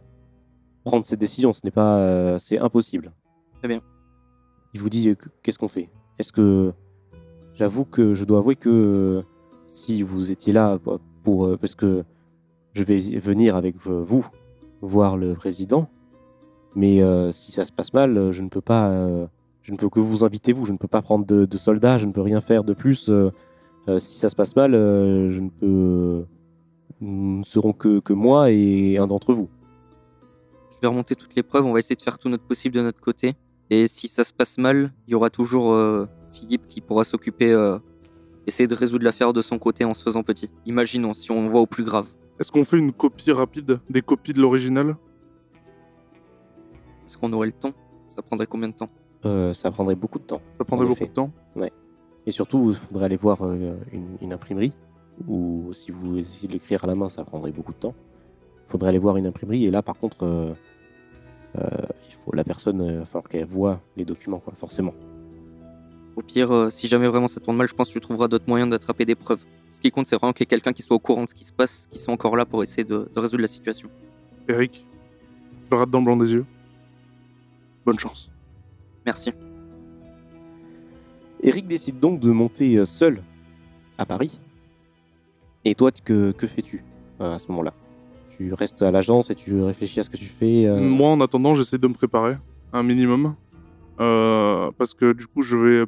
prendre 0.85 1.05
cette 1.05 1.19
décision. 1.19 1.51
Ce 1.53 1.61
n'est 1.65 1.71
pas, 1.71 2.37
c'est 2.39 2.59
impossible. 2.59 3.11
Très 3.59 3.67
bien. 3.67 3.81
Il 4.73 4.79
vous 4.79 4.89
dit 4.89 5.15
que- 5.17 5.29
qu'est-ce 5.41 5.57
qu'on 5.57 5.67
fait? 5.67 5.89
Est-ce 6.19 6.31
que 6.31 6.71
j'avoue 7.53 7.85
que 7.85 8.13
je 8.13 8.23
dois 8.25 8.37
avouer 8.39 8.55
que 8.55 9.23
si 9.67 10.03
vous 10.03 10.29
étiez 10.31 10.53
là 10.53 10.77
pour, 11.23 11.45
euh, 11.45 11.57
parce 11.57 11.75
que 11.75 12.03
je 12.73 12.83
vais 12.83 12.97
venir 12.97 13.55
avec 13.55 13.75
euh, 13.88 14.01
vous 14.01 14.27
voir 14.81 15.17
le 15.17 15.33
président, 15.33 15.89
mais 16.75 17.01
euh, 17.01 17.31
si 17.31 17.51
ça 17.51 17.65
se 17.65 17.71
passe 17.71 17.93
mal, 17.93 18.31
je 18.31 18.41
ne 18.41 18.49
peux 18.49 18.61
pas. 18.61 18.91
je 19.61 19.71
ne 19.71 19.77
peux 19.77 19.89
que 19.89 19.99
vous 19.99 20.23
inviter 20.23 20.53
vous. 20.53 20.65
Je 20.65 20.71
ne 20.71 20.77
peux 20.77 20.88
pas 20.88 21.01
prendre 21.01 21.25
de, 21.25 21.57
soldats. 21.57 21.97
Je 21.97 22.05
ne 22.05 22.11
peux 22.11 22.21
rien 22.21 22.41
faire 22.41 22.63
de 22.63 22.73
plus. 22.73 23.09
si 23.97 24.17
ça 24.19 24.29
se 24.29 24.35
passe 24.35 24.55
mal, 24.55 24.71
je 24.73 25.39
ne 25.39 25.49
peux. 25.49 26.25
Nous 27.01 27.39
ne 27.39 27.43
serons 27.43 27.73
que, 27.73 27.99
que 27.99 28.13
moi 28.13 28.51
et 28.51 28.97
un 28.97 29.07
d'entre 29.07 29.33
vous. 29.33 29.49
Je 30.71 30.79
vais 30.81 30.88
remonter 30.88 31.15
toutes 31.15 31.35
les 31.35 31.43
preuves, 31.43 31.65
on 31.65 31.73
va 31.73 31.79
essayer 31.79 31.95
de 31.95 32.01
faire 32.01 32.19
tout 32.19 32.29
notre 32.29 32.45
possible 32.45 32.75
de 32.75 32.81
notre 32.81 33.01
côté. 33.01 33.33
Et 33.69 33.88
si 33.88 34.07
ça 34.07 34.23
se 34.23 34.33
passe 34.33 34.57
mal, 34.57 34.93
il 35.07 35.11
y 35.11 35.15
aura 35.15 35.29
toujours 35.29 35.77
Philippe 36.31 36.67
qui 36.67 36.81
pourra 36.81 37.03
s'occuper, 37.03 37.53
essayer 38.49 38.67
de 38.67 38.75
résoudre 38.75 39.05
l'affaire 39.05 39.31
de 39.33 39.41
son 39.41 39.57
côté 39.57 39.85
en 39.85 39.93
se 39.93 40.03
faisant 40.03 40.23
petit. 40.23 40.51
Imaginons 40.65 41.13
si 41.13 41.31
on 41.31 41.47
voit 41.47 41.61
au 41.61 41.65
plus 41.65 41.83
grave. 41.83 42.07
Est-ce 42.39 42.51
qu'on 42.51 42.63
fait 42.63 42.77
une 42.77 42.93
copie 42.93 43.31
rapide 43.31 43.79
des 43.89 44.01
copies 44.01 44.33
de 44.33 44.41
l'original? 44.41 44.97
Est-ce 47.05 47.17
qu'on 47.17 47.33
aurait 47.33 47.47
le 47.47 47.53
temps? 47.53 47.73
Ça 48.05 48.21
prendrait 48.21 48.47
combien 48.47 48.69
de 48.69 48.75
temps? 48.75 48.89
Euh, 49.25 49.53
ça 49.53 49.71
prendrait 49.71 49.95
beaucoup 49.95 50.19
de 50.19 50.23
temps. 50.23 50.41
Ça 50.57 50.65
prendrait 50.65 50.85
En 50.85 50.89
beaucoup 50.89 51.05
de 51.05 51.09
temps. 51.09 51.31
Et 52.25 52.31
surtout, 52.31 52.69
il 52.69 52.75
faudrait 52.75 53.05
aller 53.05 53.15
voir 53.15 53.39
euh, 53.43 53.75
une, 53.91 54.17
une 54.21 54.33
imprimerie. 54.33 54.73
Ou 55.27 55.71
si 55.73 55.91
vous 55.91 56.17
essayez 56.17 56.47
de 56.47 56.53
l'écrire 56.53 56.83
à 56.83 56.87
la 56.87 56.95
main, 56.95 57.09
ça 57.09 57.23
prendrait 57.23 57.51
beaucoup 57.51 57.73
de 57.73 57.77
temps. 57.77 57.95
Il 58.67 58.71
faudrait 58.71 58.89
aller 58.89 58.99
voir 58.99 59.17
une 59.17 59.25
imprimerie. 59.25 59.65
Et 59.65 59.71
là, 59.71 59.81
par 59.81 59.97
contre, 59.97 60.23
euh, 60.23 60.53
euh, 61.57 61.67
il 62.07 62.13
faut 62.13 62.33
la 62.33 62.43
personne, 62.43 62.81
il 62.85 62.99
va 62.99 63.05
falloir 63.05 63.27
qu'elle 63.27 63.47
voit 63.47 63.81
les 63.97 64.05
documents, 64.05 64.39
quoi, 64.39 64.53
forcément. 64.55 64.93
Au 66.19 66.21
pire, 66.21 66.51
euh, 66.51 66.69
si 66.69 66.89
jamais 66.89 67.07
vraiment 67.07 67.29
ça 67.29 67.39
tourne 67.39 67.55
mal, 67.55 67.69
je 67.69 67.73
pense 67.73 67.88
que 67.88 67.93
tu 67.93 68.01
trouveras 68.01 68.27
d'autres 68.27 68.43
moyens 68.45 68.69
d'attraper 68.69 69.05
des 69.05 69.15
preuves. 69.15 69.45
Ce 69.71 69.79
qui 69.79 69.89
compte, 69.89 70.05
c'est 70.05 70.17
vraiment 70.17 70.33
qu'il 70.33 70.41
y 70.41 70.43
ait 70.43 70.47
quelqu'un 70.47 70.73
qui 70.73 70.83
soit 70.83 70.97
au 70.97 70.99
courant 70.99 71.23
de 71.23 71.29
ce 71.29 71.33
qui 71.33 71.45
se 71.45 71.53
passe, 71.53 71.88
qui 71.89 71.97
soit 71.97 72.13
encore 72.13 72.35
là 72.35 72.45
pour 72.45 72.61
essayer 72.61 72.83
de, 72.83 73.09
de 73.13 73.19
résoudre 73.21 73.41
la 73.41 73.47
situation. 73.47 73.89
Eric, 74.49 74.85
je 75.63 75.71
le 75.71 75.77
rate 75.77 75.89
dans 75.89 75.99
le 75.99 76.03
blanc 76.03 76.17
des 76.17 76.33
yeux. 76.33 76.45
Bonne 77.85 77.97
chance. 77.97 78.33
Merci. 79.05 79.31
Eric 81.41 81.67
décide 81.67 82.01
donc 82.01 82.19
de 82.19 82.31
monter 82.31 82.75
euh, 82.75 82.85
seul 82.85 83.23
à 83.97 84.05
Paris. 84.05 84.41
Et 85.63 85.73
toi, 85.73 85.89
que, 85.91 86.33
que 86.33 86.47
fais-tu 86.47 86.83
euh, 87.21 87.35
à 87.35 87.39
ce 87.39 87.47
moment-là? 87.47 87.73
Tu 88.35 88.51
restes 88.51 88.81
à 88.81 88.91
l'agence 88.91 89.29
et 89.29 89.35
tu 89.35 89.61
réfléchis 89.61 90.01
à 90.01 90.03
ce 90.03 90.09
que 90.09 90.17
tu 90.17 90.25
fais 90.25 90.65
euh, 90.65 90.81
Moi, 90.81 91.11
en 91.11 91.21
attendant, 91.21 91.55
j'essaie 91.55 91.77
de 91.77 91.88
me 91.88 91.93
préparer 91.93 92.35
un 92.73 92.83
minimum. 92.83 93.35
Euh, 94.01 94.69
parce 94.77 94.93
que 94.93 95.13
du 95.13 95.25
coup, 95.25 95.43
je 95.43 95.55
vais. 95.55 95.85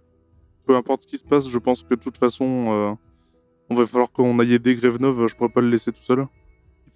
Peu 0.66 0.76
importe 0.76 1.02
ce 1.02 1.08
qui 1.08 1.18
se 1.18 1.26
passe, 1.26 1.50
je 1.50 1.58
pense 1.58 1.84
que 1.84 1.96
de 1.96 2.00
toute 2.00 2.18
façon, 2.18 2.66
euh, 2.68 2.94
on 3.70 3.76
va 3.76 3.86
falloir 3.88 4.12
qu'on 4.12 4.38
aille 4.40 4.54
aider 4.54 4.76
Grevenov. 4.76 5.28
Je 5.28 5.36
pourrais 5.36 5.50
pas 5.50 5.62
le 5.62 5.70
laisser 5.70 5.92
tout 5.92 6.02
seul. 6.02 6.28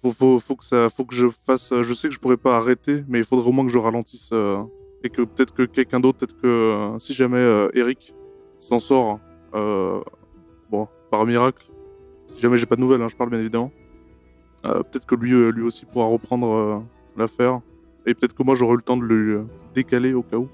Il 0.04 0.12
faut, 0.12 0.36
que 0.56 1.14
je 1.14 1.28
fasse. 1.28 1.72
Je 1.82 1.94
sais 1.94 2.08
que 2.08 2.14
je 2.14 2.20
pourrais 2.20 2.36
pas 2.36 2.56
arrêter, 2.56 3.02
mais 3.08 3.18
il 3.18 3.24
faudrait 3.24 3.48
au 3.48 3.52
moins 3.52 3.64
que 3.64 3.72
je 3.72 3.78
ralentisse. 3.78 4.30
euh, 4.32 4.62
et 5.04 5.10
que 5.10 5.22
peut-être 5.22 5.52
que 5.52 5.62
quelqu'un 5.62 6.00
d'autre, 6.00 6.18
peut-être 6.18 6.40
que 6.40 6.46
euh, 6.46 6.98
si 6.98 7.12
jamais 7.12 7.44
Eric 7.74 8.14
s'en 8.58 8.78
sort, 8.78 9.20
bon, 9.52 10.88
par 11.10 11.24
miracle, 11.26 11.66
si 12.28 12.40
jamais 12.40 12.56
j'ai 12.56 12.66
pas 12.66 12.76
de 12.76 12.80
nouvelles, 12.80 13.02
hein, 13.02 13.08
je 13.08 13.16
parle 13.16 13.30
bien 13.30 13.38
évidemment, 13.38 13.70
peut-être 14.62 15.06
que 15.06 15.14
lui, 15.14 15.30
lui 15.52 15.62
aussi 15.62 15.86
pourra 15.86 16.06
reprendre 16.06 16.82
l'affaire. 17.16 17.60
Et 18.06 18.14
peut-être 18.14 18.34
que 18.34 18.42
moi 18.42 18.54
j'aurai 18.54 18.76
le 18.76 18.82
temps 18.82 18.96
de 18.96 19.04
le 19.04 19.46
décaler 19.74 20.14
au 20.14 20.22
cas 20.22 20.36
où. 20.36 20.48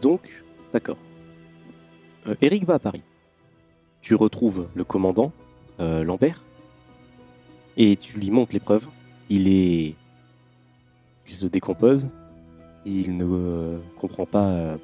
Donc, 0.00 0.44
d'accord. 0.72 0.98
Euh, 2.28 2.34
Eric 2.40 2.64
va 2.64 2.74
à 2.74 2.78
Paris. 2.78 3.02
Tu 4.00 4.14
retrouves 4.14 4.68
le 4.74 4.84
commandant, 4.84 5.32
euh, 5.80 6.04
Lambert, 6.04 6.44
et 7.76 7.96
tu 7.96 8.18
lui 8.18 8.30
montres 8.30 8.52
les 8.52 8.60
preuves. 8.60 8.86
Il 9.28 9.48
est. 9.48 9.94
Il 11.26 11.32
se 11.32 11.46
décompose. 11.46 12.08
Il 12.84 13.16
ne 13.16 13.24
euh, 13.28 13.78
comprend 13.98 14.26
pas 14.26 14.76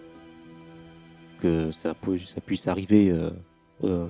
que 1.39 1.71
ça, 1.71 1.95
pu- 1.95 2.19
ça 2.19 2.41
puisse 2.41 2.67
arriver 2.69 3.13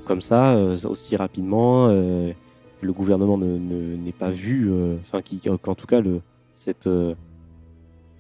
comme 0.07 0.23
ça, 0.23 0.57
aussi 0.85 1.17
rapidement. 1.17 1.89
que 1.89 2.87
le 2.87 2.93
gouvernement 2.93 3.37
ne- 3.39 3.59
ne- 3.59 3.97
n'ait 3.97 4.13
pas 4.13 4.31
vu. 4.31 4.71
Enfin, 5.01 5.21
qu'en 5.61 5.75
tout 5.75 5.87
cas, 5.87 6.01
le, 6.01 6.21
cette 6.55 6.89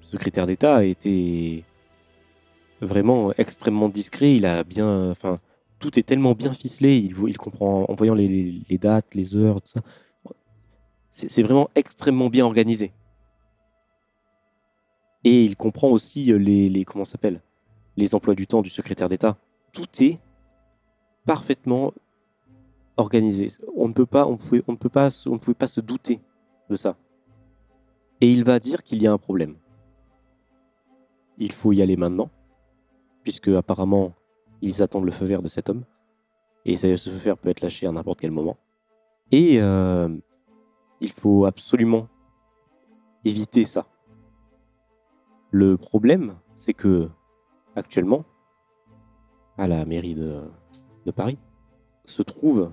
secrétaire 0.02 0.46
d'État 0.46 0.76
a 0.76 0.84
été 0.84 1.64
vraiment 2.82 3.32
extrêmement 3.38 3.88
discret. 3.88 4.36
Il 4.36 4.46
a 4.46 4.64
bien, 4.64 5.10
enfin, 5.10 5.40
tout 5.78 5.98
est 5.98 6.02
tellement 6.02 6.34
bien 6.34 6.52
ficelé. 6.52 6.96
Il, 6.96 7.38
comprend 7.38 7.84
en 7.88 7.94
voyant 7.94 8.14
les, 8.14 8.62
dates, 8.78 9.14
les 9.14 9.36
heures, 9.36 9.60
tout 9.60 9.68
ça. 9.68 9.80
C'est 11.10 11.42
vraiment 11.42 11.68
extrêmement 11.74 12.28
bien 12.28 12.44
organisé. 12.44 12.92
Et 15.24 15.44
il 15.44 15.56
comprend 15.56 15.88
aussi 15.88 16.32
euh, 16.32 16.36
les, 16.36 16.84
comment 16.84 17.04
s'appelle, 17.04 17.40
les 17.96 18.14
emplois 18.14 18.34
du 18.34 18.46
temps 18.46 18.62
du 18.62 18.70
secrétaire 18.70 19.08
d'État. 19.08 19.36
Tout 19.72 19.86
est 20.00 20.18
parfaitement 21.26 21.92
organisé. 22.96 23.48
On 23.76 23.88
ne 23.88 23.92
peut 23.92 24.06
pas, 24.06 24.26
on 24.26 24.36
pouvait, 24.36 24.62
on 24.66 24.72
ne 24.72 24.76
peut 24.76 24.88
pas, 24.88 25.10
on 25.26 25.34
ne 25.34 25.38
pouvait 25.38 25.54
pas 25.54 25.68
se 25.68 25.80
douter 25.80 26.20
de 26.70 26.76
ça. 26.76 26.96
Et 28.20 28.32
il 28.32 28.42
va 28.42 28.58
dire 28.58 28.82
qu'il 28.82 29.02
y 29.02 29.06
a 29.06 29.12
un 29.12 29.18
problème. 29.18 29.56
Il 31.38 31.52
faut 31.52 31.72
y 31.72 31.82
aller 31.82 31.96
maintenant 31.96 32.30
puisque 33.22 33.48
apparemment 33.48 34.14
ils 34.60 34.82
attendent 34.82 35.04
le 35.04 35.12
feu 35.12 35.26
vert 35.26 35.42
de 35.42 35.48
cet 35.48 35.68
homme. 35.68 35.84
Et 36.64 36.76
ce 36.76 36.96
feu 36.96 37.10
vert 37.10 37.36
peut 37.36 37.48
être 37.48 37.60
lâché 37.60 37.86
à 37.86 37.92
n'importe 37.92 38.20
quel 38.20 38.30
moment. 38.30 38.56
Et 39.32 39.60
euh, 39.60 40.08
il 41.00 41.10
faut 41.10 41.44
absolument 41.44 42.08
éviter 43.24 43.64
ça. 43.64 43.86
Le 45.50 45.76
problème, 45.76 46.36
c'est 46.54 46.74
que 46.74 47.10
actuellement, 47.74 48.24
à 49.58 49.66
la 49.66 49.84
mairie 49.84 50.14
de, 50.14 50.42
Paris, 51.14 51.38
se 52.04 52.22
trouve 52.22 52.72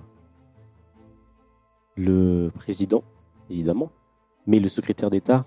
le 1.96 2.50
président, 2.54 3.02
évidemment, 3.50 3.90
mais 4.46 4.60
le 4.60 4.68
secrétaire 4.68 5.10
d'État 5.10 5.46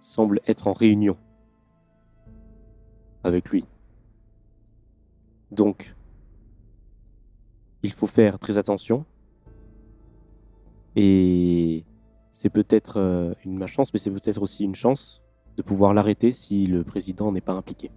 semble 0.00 0.40
être 0.46 0.66
en 0.66 0.72
réunion 0.72 1.16
avec 3.24 3.50
lui. 3.50 3.64
Donc, 5.50 5.94
il 7.82 7.92
faut 7.92 8.06
faire 8.06 8.38
très 8.38 8.58
attention. 8.58 9.04
Et 10.96 11.84
c'est 12.32 12.50
peut-être 12.50 12.98
euh, 12.98 13.34
une 13.44 13.58
malchance, 13.58 13.92
mais 13.92 13.98
c'est 13.98 14.10
peut-être 14.10 14.42
aussi 14.42 14.64
une 14.64 14.74
chance 14.74 15.22
de 15.56 15.62
pouvoir 15.62 15.94
l'arrêter 15.94 16.32
si 16.32 16.66
le 16.66 16.84
président 16.84 17.32
n'est 17.32 17.40
pas 17.40 17.52
impliqué. 17.52 17.90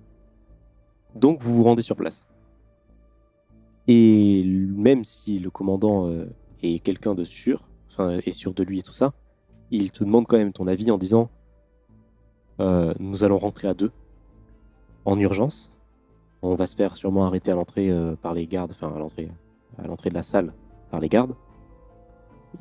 Donc, 1.15 1.41
vous 1.41 1.55
vous 1.55 1.63
rendez 1.63 1.81
sur 1.81 1.95
place. 1.95 2.27
Et 3.87 4.43
même 4.43 5.05
si 5.05 5.39
le 5.39 5.49
commandant 5.49 6.07
euh, 6.07 6.25
est 6.63 6.79
quelqu'un 6.79 7.15
de 7.15 7.23
sûr, 7.23 7.69
enfin, 7.87 8.19
est 8.25 8.31
sûr 8.31 8.53
de 8.53 8.63
lui 8.63 8.79
et 8.79 8.83
tout 8.83 8.93
ça, 8.93 9.13
il 9.71 9.91
te 9.91 10.03
demande 10.03 10.25
quand 10.25 10.37
même 10.37 10.53
ton 10.53 10.67
avis 10.67 10.91
en 10.91 10.97
disant 10.97 11.29
euh, 12.59 12.93
Nous 12.99 13.23
allons 13.23 13.37
rentrer 13.37 13.67
à 13.67 13.73
deux 13.73 13.91
en 15.05 15.19
urgence. 15.19 15.71
On 16.41 16.55
va 16.55 16.67
se 16.67 16.75
faire 16.75 16.97
sûrement 16.97 17.25
arrêter 17.25 17.51
à 17.51 17.55
l'entrée 17.55 17.89
euh, 17.89 18.15
par 18.15 18.33
les 18.33 18.45
gardes, 18.47 18.71
enfin 18.71 18.93
à 18.93 18.99
l'entrée, 18.99 19.29
à 19.77 19.87
l'entrée 19.87 20.09
de 20.09 20.15
la 20.15 20.23
salle 20.23 20.53
par 20.91 20.99
les 20.99 21.09
gardes. 21.09 21.35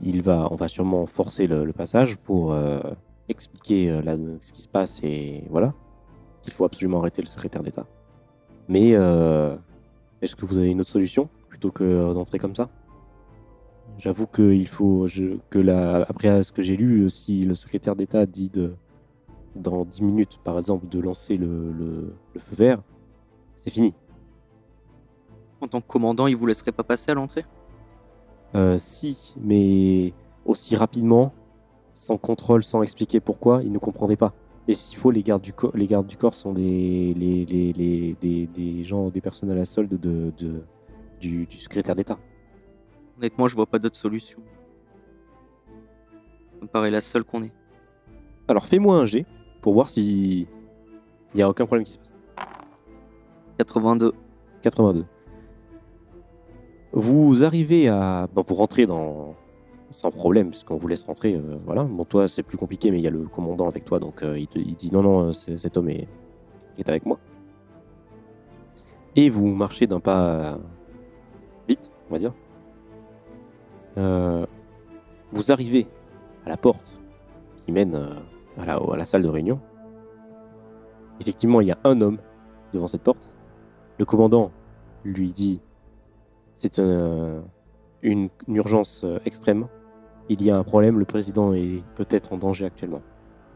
Il 0.02 0.22
va, 0.22 0.48
on 0.50 0.56
va 0.56 0.68
sûrement 0.68 1.06
forcer 1.06 1.46
le, 1.46 1.72
passage 1.72 2.16
pour 2.16 2.52
euh, 2.52 2.80
expliquer 3.28 3.90
euh, 3.90 4.36
ce 4.40 4.52
qui 4.52 4.62
se 4.62 4.68
passe 4.68 5.00
et 5.02 5.44
voilà 5.50 5.72
qu'il 6.42 6.52
faut 6.52 6.64
absolument 6.64 7.00
arrêter 7.00 7.22
le 7.22 7.26
secrétaire 7.26 7.62
d'État. 7.62 7.86
Mais 8.68 8.90
est-ce 8.90 10.36
que 10.36 10.44
vous 10.44 10.58
avez 10.58 10.70
une 10.70 10.80
autre 10.80 10.90
solution 10.90 11.28
plutôt 11.48 11.70
que 11.70 12.12
d'entrer 12.12 12.38
comme 12.38 12.54
ça? 12.54 12.68
J'avoue 13.98 14.26
qu'il 14.26 14.68
faut 14.68 15.06
que 15.48 15.58
la, 15.58 16.02
après 16.02 16.42
ce 16.42 16.52
que 16.52 16.62
j'ai 16.62 16.76
lu, 16.76 17.08
si 17.08 17.46
le 17.46 17.54
secrétaire 17.54 17.96
d'État 17.96 18.26
dit 18.26 18.50
de 18.50 18.74
dans 19.56 19.84
10 19.84 20.02
minutes, 20.02 20.38
par 20.44 20.58
exemple, 20.58 20.88
de 20.88 20.98
lancer 21.00 21.36
le, 21.36 21.72
le- 21.72 22.14
le 22.34 22.40
feu 22.40 22.56
vert, 22.56 22.82
c'est 23.56 23.70
fini. 23.70 23.94
En 25.60 25.68
tant 25.68 25.80
que 25.80 25.86
commandant, 25.86 26.26
il 26.26 26.36
vous 26.36 26.46
laisserait 26.46 26.72
pas 26.72 26.82
passer 26.84 27.12
à 27.12 27.14
l'entrée? 27.14 27.44
Euh, 28.54 28.76
si, 28.78 29.34
mais 29.40 30.12
aussi 30.44 30.76
rapidement, 30.76 31.32
sans 31.94 32.18
contrôle, 32.18 32.62
sans 32.62 32.82
expliquer 32.82 33.20
pourquoi, 33.20 33.62
il 33.62 33.72
ne 33.72 33.78
comprendrait 33.78 34.16
pas. 34.16 34.32
Et 34.68 34.74
s'il 34.74 34.96
faut, 34.98 35.10
les 35.10 35.22
gardes 35.22 35.42
du, 35.42 35.52
co- 35.52 35.70
les 35.74 35.86
gardes 35.86 36.06
du 36.06 36.16
corps 36.16 36.34
sont 36.34 36.52
des, 36.52 37.14
les, 37.14 37.44
les, 37.44 37.72
les- 37.72 38.16
des, 38.20 38.46
des 38.46 38.84
gens, 38.84 39.08
des 39.10 39.20
personnes 39.20 39.50
à 39.50 39.54
la 39.54 39.64
solde 39.64 39.98
de, 40.00 40.32
de- 40.36 40.62
du, 41.20 41.46
du 41.46 41.56
secrétaire 41.58 41.94
d'État. 41.94 42.18
Honnêtement, 43.18 43.46
je 43.48 43.54
vois 43.54 43.66
pas 43.66 43.78
d'autre 43.78 43.96
solution. 43.96 44.40
Ça 46.58 46.62
me 46.62 46.66
paraît 46.66 46.90
la 46.90 47.00
seule 47.00 47.24
qu'on 47.24 47.42
ait. 47.42 47.52
Alors 48.48 48.66
fais-moi 48.66 48.96
un 48.96 49.06
G 49.06 49.24
pour 49.64 49.72
voir 49.72 49.88
si 49.88 50.46
il 51.34 51.40
y 51.40 51.42
a 51.42 51.48
aucun 51.48 51.64
problème 51.64 51.86
qui 51.86 51.92
se 51.92 51.96
passe. 51.98 52.10
82. 53.56 54.12
82. 54.60 55.06
Vous 56.92 57.42
arrivez 57.44 57.88
à. 57.88 58.28
Bon, 58.34 58.44
vous 58.46 58.54
rentrez 58.56 58.84
dans. 58.86 59.34
Sans 59.90 60.10
problème, 60.10 60.50
puisqu'on 60.50 60.76
vous 60.76 60.86
laisse 60.86 61.02
rentrer. 61.04 61.34
euh, 61.34 61.56
voilà. 61.64 61.84
Bon, 61.84 62.04
toi, 62.04 62.28
c'est 62.28 62.42
plus 62.42 62.58
compliqué, 62.58 62.90
mais 62.90 62.98
il 62.98 63.02
y 63.02 63.06
a 63.06 63.10
le 63.10 63.24
commandant 63.26 63.66
avec 63.66 63.86
toi, 63.86 63.98
donc 64.00 64.22
euh, 64.22 64.38
il, 64.38 64.48
te, 64.48 64.58
il 64.58 64.74
dit 64.74 64.90
non, 64.92 65.02
non, 65.02 65.28
euh, 65.28 65.32
c'est- 65.32 65.56
cet 65.56 65.78
homme 65.78 65.88
est, 65.88 66.08
est 66.76 66.88
avec 66.90 67.06
moi. 67.06 67.18
Et 69.16 69.30
vous 69.30 69.46
marchez 69.46 69.86
d'un 69.86 70.00
pas 70.00 70.26
euh, 70.26 70.56
vite, 71.68 71.90
on 72.10 72.12
va 72.12 72.18
dire. 72.18 72.34
Euh, 73.96 74.44
vous 75.32 75.52
arrivez 75.52 75.86
à 76.44 76.50
la 76.50 76.58
porte 76.58 76.98
qui 77.56 77.72
mène 77.72 77.94
euh, 77.94 78.10
à, 78.58 78.66
la, 78.66 78.74
à 78.76 78.96
la 78.96 79.04
salle 79.04 79.22
de 79.22 79.28
réunion. 79.28 79.60
Effectivement, 81.20 81.60
il 81.60 81.68
y 81.68 81.72
a 81.72 81.78
un 81.84 82.00
homme 82.00 82.18
devant 82.72 82.88
cette 82.88 83.02
porte. 83.02 83.30
Le 83.98 84.04
commandant 84.04 84.50
lui 85.04 85.32
dit 85.32 85.60
c'est 86.54 86.78
un- 86.78 87.42
une, 88.02 88.28
une 88.48 88.56
urgence 88.56 89.02
euh, 89.04 89.18
extrême. 89.24 89.66
Il 90.28 90.42
y 90.42 90.50
a 90.50 90.56
un 90.56 90.64
problème, 90.64 90.98
le 90.98 91.04
président 91.04 91.52
est 91.52 91.82
peut-être 91.94 92.32
en 92.32 92.38
danger 92.38 92.66
actuellement. 92.66 93.02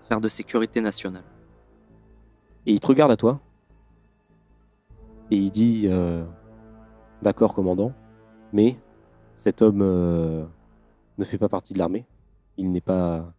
Affaire 0.04 0.20
de 0.20 0.28
sécurité 0.28 0.80
nationale. 0.80 1.24
Et 2.66 2.72
il 2.72 2.80
te 2.80 2.86
regarde 2.86 3.10
à 3.10 3.16
toi. 3.16 3.40
Et 5.30 5.36
il 5.36 5.50
dit 5.50 5.84
euh, 5.86 6.24
D'accord, 7.22 7.54
commandant, 7.54 7.92
mais 8.52 8.76
cet 9.36 9.60
homme 9.62 9.80
euh, 9.82 10.44
ne 11.18 11.24
fait 11.24 11.38
pas 11.38 11.48
partie 11.48 11.72
de 11.74 11.78
l'armée. 11.78 12.06
Il 12.56 12.70
n'est 12.70 12.80
pas. 12.80 13.32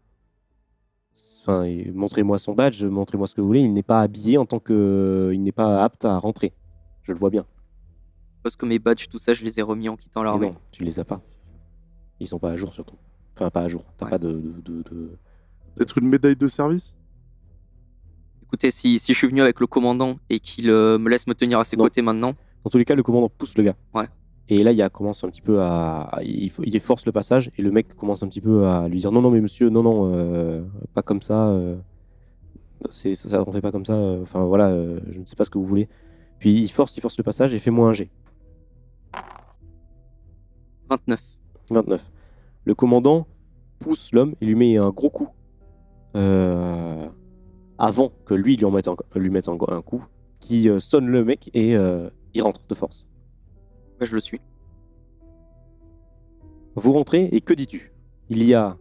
Enfin, 1.49 1.67
montrez-moi 1.95 2.37
son 2.37 2.53
badge, 2.53 2.83
montrez-moi 2.83 3.25
ce 3.25 3.33
que 3.33 3.41
vous 3.41 3.47
voulez. 3.47 3.61
Il 3.61 3.73
n'est 3.73 3.81
pas 3.83 4.01
habillé 4.01 4.37
en 4.37 4.45
tant 4.45 4.59
que. 4.59 5.31
Il 5.33 5.41
n'est 5.41 5.51
pas 5.51 5.83
apte 5.83 6.05
à 6.05 6.17
rentrer. 6.19 6.53
Je 7.01 7.11
le 7.11 7.17
vois 7.17 7.31
bien. 7.31 7.45
Parce 8.43 8.55
que 8.55 8.65
mes 8.67 8.77
badges, 8.77 9.07
tout 9.09 9.17
ça, 9.19 9.33
je 9.33 9.43
les 9.43 9.59
ai 9.59 9.63
remis 9.63 9.89
en 9.89 9.97
quittant 9.97 10.21
l'armée. 10.23 10.47
non, 10.47 10.55
tu 10.71 10.83
les 10.83 10.99
as 10.99 11.05
pas. 11.05 11.21
Ils 12.19 12.27
sont 12.27 12.37
pas 12.39 12.51
à 12.51 12.55
jour 12.55 12.71
surtout. 12.73 12.95
Enfin, 13.35 13.49
pas 13.49 13.61
à 13.61 13.67
jour. 13.67 13.83
T'as 13.97 14.05
Ouais. 14.05 14.11
pas 14.11 14.17
de, 14.19 14.31
de, 14.31 14.61
de- 14.61 14.83
de- 14.83 15.17
Peut-être 15.75 15.97
une 15.97 16.07
médaille 16.09 16.35
de 16.35 16.47
service? 16.47 16.95
Écoutez, 18.43 18.69
si, 18.71 18.99
si 18.99 19.13
je 19.13 19.17
suis 19.17 19.27
venu 19.27 19.41
avec 19.41 19.59
le 19.59 19.67
commandant 19.67 20.17
et 20.29 20.39
qu'il 20.39 20.69
euh, 20.69 20.97
me 20.99 21.09
laisse 21.09 21.27
me 21.27 21.33
tenir 21.33 21.59
à 21.59 21.63
ses 21.63 21.77
Non. 21.77 21.83
côtés 21.85 22.01
maintenant, 22.01 22.33
Dans 22.63 22.69
tous 22.69 22.77
les 22.77 22.85
cas, 22.85 22.95
le 22.95 23.03
commandant 23.03 23.29
pousse 23.29 23.55
le 23.57 23.63
gars. 23.63 23.75
Ouais. 23.93 24.05
Et 24.51 24.63
là, 24.63 24.71
il 24.71 24.81
a, 24.81 24.89
commence 24.89 25.23
un 25.23 25.29
petit 25.29 25.41
peu 25.41 25.61
à. 25.61 26.01
à- 26.01 26.23
il, 26.23 26.49
force 26.79 27.05
le 27.05 27.11
passage 27.11 27.51
et 27.57 27.61
le 27.61 27.71
mec 27.71 27.95
commence 27.95 28.23
un 28.23 28.27
petit 28.27 28.41
peu 28.41 28.65
à 28.67 28.87
lui 28.87 28.99
dire 28.99 29.11
Non, 29.11 29.21
non, 29.21 29.29
mais 29.29 29.41
monsieur, 29.41 29.69
non, 29.69 29.83
non, 29.83 30.11
euh, 30.13 30.63
pas 30.95 31.03
comme 31.03 31.21
ça. 31.21 31.49
euh, 31.49 31.77
c'est, 32.89 33.13
ça, 33.15 33.29
ça, 33.29 33.43
on 33.45 33.51
fait 33.51 33.61
pas 33.61 33.71
comme 33.71 33.85
ça. 33.85 33.93
euh, 33.93 34.21
Enfin, 34.23 34.43
voilà, 34.45 34.71
je 35.11 35.19
ne 35.19 35.25
sais 35.25 35.35
pas 35.35 35.43
ce 35.45 35.49
que 35.51 35.59
vous 35.59 35.65
voulez. 35.65 35.87
Puis 36.39 36.51
il 36.61 36.69
force, 36.69 36.95
il 36.97 37.01
force 37.01 37.17
le 37.17 37.23
passage 37.23 37.53
et 37.53 37.59
fait-moi 37.59 37.89
un 37.89 37.93
G. 37.93 38.09
29. 40.89 41.21
29. 41.69 42.11
Le 42.65 42.73
commandant 42.75 43.27
pousse 43.79 44.11
l'homme 44.13 44.33
et 44.41 44.45
lui 44.45 44.55
met 44.55 44.77
un 44.77 44.89
gros 44.89 45.09
coup. 45.09 45.29
euh, 46.15 47.07
avant 47.77 48.11
que 48.25 48.33
lui 48.33 48.57
lui 48.57 48.65
en 48.65 48.71
mette, 48.71 48.89
lui 49.15 49.29
mette 49.29 49.47
un 49.47 49.57
coup. 49.81 50.03
qui 50.39 50.67
sonne 50.79 51.07
le 51.07 51.23
mec 51.23 51.49
et 51.53 51.73
il 52.33 52.41
rentre 52.41 52.65
de 52.67 52.73
force. 52.75 53.05
Je 54.01 54.15
le 54.15 54.21
suis. 54.21 54.39
Vous 56.75 56.91
rentrez 56.93 57.25
et 57.31 57.41
que 57.41 57.53
dis-tu? 57.53 57.91
Il 58.29 58.43
y 58.43 58.53
a 58.53 58.77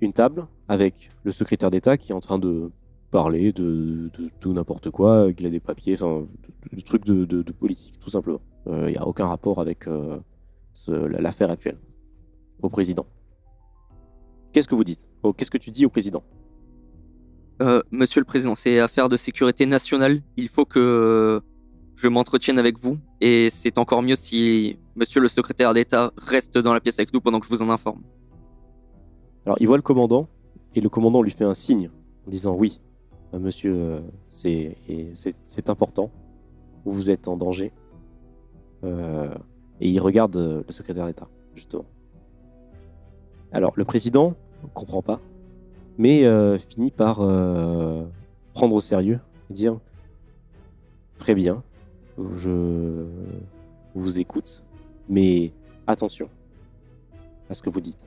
une 0.00 0.12
table 0.12 0.46
avec 0.68 1.10
le 1.24 1.32
secrétaire 1.32 1.70
d'État 1.70 1.96
qui 1.96 2.12
est 2.12 2.14
en 2.14 2.20
train 2.20 2.38
de 2.38 2.70
parler 3.10 3.52
de, 3.52 4.10
tout 4.38 4.52
n'importe 4.52 4.90
quoi, 4.90 5.32
qu'il 5.32 5.46
a 5.46 5.50
des 5.50 5.58
papiers, 5.58 5.94
enfin, 6.00 6.26
de, 6.72 6.80
trucs 6.80 7.04
de, 7.04 7.52
politique, 7.52 7.98
tout 7.98 8.10
simplement. 8.10 8.40
Euh, 8.68 8.84
Il 8.88 8.92
n'y 8.92 8.98
a 8.98 9.06
aucun 9.06 9.26
rapport 9.26 9.60
avec 9.60 9.88
euh, 9.88 10.18
l'affaire 10.86 11.50
actuelle. 11.50 11.78
Au 12.62 12.68
président. 12.68 13.06
Qu'est-ce 14.52 14.68
que 14.68 14.74
vous 14.74 14.84
dites? 14.84 15.08
Oh, 15.22 15.32
Qu'est-ce 15.32 15.50
que 15.50 15.58
tu 15.58 15.70
dis 15.70 15.86
au 15.86 15.88
président? 15.88 16.22
Euh, 17.62 17.82
monsieur 17.90 18.20
le 18.20 18.24
Président, 18.24 18.54
c'est 18.54 18.78
affaire 18.80 19.08
de 19.08 19.16
sécurité 19.16 19.66
nationale. 19.66 20.22
Il 20.36 20.48
faut 20.48 20.64
que 20.64 21.42
je 22.00 22.08
m'entretienne 22.08 22.58
avec 22.58 22.78
vous. 22.78 22.98
Et 23.20 23.50
c'est 23.50 23.76
encore 23.78 24.02
mieux 24.02 24.16
si 24.16 24.78
monsieur 24.96 25.20
le 25.20 25.28
secrétaire 25.28 25.74
d'État 25.74 26.12
reste 26.16 26.56
dans 26.56 26.72
la 26.72 26.80
pièce 26.80 26.98
avec 26.98 27.12
nous 27.12 27.20
pendant 27.20 27.40
que 27.40 27.46
je 27.46 27.50
vous 27.50 27.62
en 27.62 27.68
informe. 27.68 28.00
Alors, 29.44 29.56
il 29.60 29.66
voit 29.66 29.76
le 29.76 29.82
commandant, 29.82 30.28
et 30.74 30.80
le 30.80 30.88
commandant 30.88 31.22
lui 31.22 31.30
fait 31.30 31.44
un 31.44 31.54
signe 31.54 31.90
en 32.26 32.30
disant 32.30 32.54
Oui, 32.54 32.80
euh, 33.34 33.38
monsieur, 33.38 34.02
c'est 34.28 35.68
important, 35.68 36.10
vous 36.84 37.10
êtes 37.10 37.28
en 37.28 37.36
danger. 37.36 37.72
Euh, 38.84 39.34
et 39.80 39.90
il 39.90 39.98
regarde 40.00 40.36
euh, 40.36 40.62
le 40.66 40.72
secrétaire 40.72 41.06
d'État, 41.06 41.28
justement. 41.54 41.84
Alors, 43.52 43.72
le 43.76 43.84
président 43.84 44.34
comprend 44.72 45.02
pas, 45.02 45.20
mais 45.98 46.22
finit 46.58 46.92
par 46.92 47.16
prendre 48.54 48.74
au 48.74 48.80
sérieux 48.80 49.18
et 49.50 49.54
dire 49.54 49.78
Très 51.18 51.34
bien, 51.34 51.62
je 52.36 53.06
vous 53.94 54.18
écoute, 54.18 54.62
mais 55.08 55.52
attention 55.86 56.28
à 57.48 57.54
ce 57.54 57.62
que 57.62 57.70
vous 57.70 57.80
dites. 57.80 58.04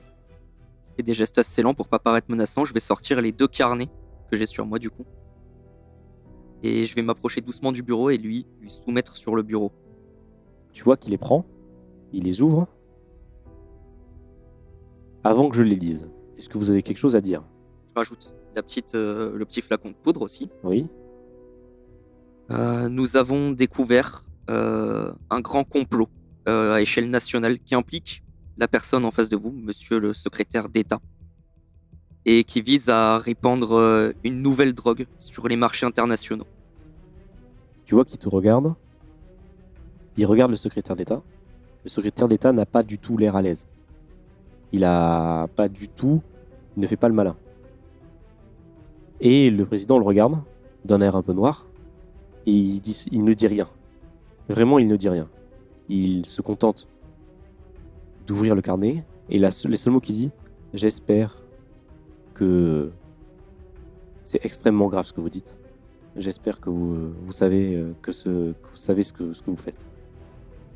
Je 0.90 0.96
fais 0.96 1.02
des 1.02 1.14
gestes 1.14 1.38
assez 1.38 1.62
lents 1.62 1.74
pour 1.74 1.88
pas 1.88 1.98
paraître 1.98 2.30
menaçant. 2.30 2.64
Je 2.64 2.72
vais 2.72 2.80
sortir 2.80 3.20
les 3.20 3.32
deux 3.32 3.48
carnets 3.48 3.88
que 4.30 4.36
j'ai 4.36 4.46
sur 4.46 4.66
moi 4.66 4.78
du 4.78 4.90
coup. 4.90 5.04
Et 6.62 6.86
je 6.86 6.94
vais 6.94 7.02
m'approcher 7.02 7.40
doucement 7.40 7.72
du 7.72 7.82
bureau 7.82 8.10
et 8.10 8.16
lui, 8.16 8.46
lui 8.60 8.70
soumettre 8.70 9.16
sur 9.16 9.36
le 9.36 9.42
bureau. 9.42 9.72
Tu 10.72 10.82
vois 10.82 10.96
qu'il 10.96 11.10
les 11.10 11.18
prend, 11.18 11.44
il 12.12 12.24
les 12.24 12.40
ouvre. 12.40 12.68
Avant 15.22 15.48
que 15.48 15.56
je 15.56 15.62
les 15.62 15.76
lise, 15.76 16.08
est-ce 16.36 16.48
que 16.48 16.58
vous 16.58 16.70
avez 16.70 16.82
quelque 16.82 16.98
chose 16.98 17.16
à 17.16 17.20
dire? 17.20 17.42
Je 17.88 17.94
rajoute 17.94 18.34
la 18.56 18.62
petite, 18.62 18.94
euh, 18.94 19.36
le 19.36 19.44
petit 19.44 19.60
flacon 19.60 19.90
de 19.90 19.94
poudre 19.94 20.22
aussi. 20.22 20.52
Oui 20.62 20.88
Euh, 22.50 22.88
nous 22.88 23.16
avons 23.16 23.52
découvert 23.52 24.22
euh, 24.50 25.12
un 25.30 25.40
grand 25.40 25.64
complot 25.64 26.08
euh, 26.48 26.74
à 26.74 26.82
échelle 26.82 27.08
nationale 27.08 27.58
qui 27.58 27.74
implique 27.74 28.22
la 28.58 28.68
personne 28.68 29.04
en 29.04 29.10
face 29.10 29.28
de 29.28 29.36
vous, 29.36 29.50
monsieur 29.50 29.98
le 29.98 30.12
secrétaire 30.12 30.68
d'État, 30.68 31.00
et 32.26 32.44
qui 32.44 32.60
vise 32.60 32.90
à 32.90 33.18
répandre 33.18 34.12
une 34.22 34.42
nouvelle 34.42 34.74
drogue 34.74 35.06
sur 35.18 35.48
les 35.48 35.56
marchés 35.56 35.86
internationaux. 35.86 36.46
Tu 37.84 37.94
vois 37.94 38.04
qu'il 38.04 38.18
te 38.18 38.28
regarde. 38.28 38.74
Il 40.16 40.26
regarde 40.26 40.50
le 40.50 40.56
secrétaire 40.56 40.94
d'État. 40.94 41.22
Le 41.82 41.90
secrétaire 41.90 42.28
d'État 42.28 42.52
n'a 42.52 42.64
pas 42.64 42.82
du 42.82 42.98
tout 42.98 43.18
l'air 43.18 43.34
à 43.34 43.42
l'aise. 43.42 43.66
Il 44.72 44.84
a 44.84 45.48
pas 45.48 45.68
du 45.68 45.88
tout. 45.88 46.22
Il 46.76 46.80
ne 46.80 46.86
fait 46.86 46.96
pas 46.96 47.08
le 47.08 47.14
malin. 47.14 47.36
Et 49.20 49.50
le 49.50 49.66
président 49.66 49.98
le 49.98 50.04
regarde 50.04 50.40
d'un 50.84 51.00
air 51.00 51.16
un 51.16 51.22
peu 51.22 51.32
noir. 51.32 51.66
Et 52.46 52.52
il, 52.52 53.24
ne 53.24 53.32
dit 53.32 53.46
rien. 53.46 53.68
Vraiment, 54.48 54.78
il 54.78 54.86
ne 54.86 54.96
dit 54.96 55.08
rien. 55.08 55.28
Il 55.88 56.26
se 56.26 56.42
contente 56.42 56.88
d'ouvrir 58.26 58.54
le 58.54 58.62
carnet. 58.62 59.04
Et 59.30 59.38
les 59.38 59.50
seuls 59.50 59.92
mots 59.92 60.00
qu'il 60.00 60.14
dit 60.14 60.32
J'espère 60.74 61.42
que 62.34 62.90
c'est 64.22 64.44
extrêmement 64.44 64.88
grave 64.88 65.06
ce 65.06 65.12
que 65.12 65.20
vous 65.20 65.30
dites. 65.30 65.56
J'espère 66.16 66.60
que 66.60 66.70
vous, 66.70 67.32
savez 67.32 67.74
euh, 67.74 67.92
que, 68.02 68.12
ce, 68.12 68.52
que 68.52 68.68
vous 68.70 68.76
savez 68.76 69.02
ce 69.02 69.12
que, 69.12 69.32
ce 69.32 69.42
que 69.42 69.50
vous 69.50 69.56
faites. 69.56 69.86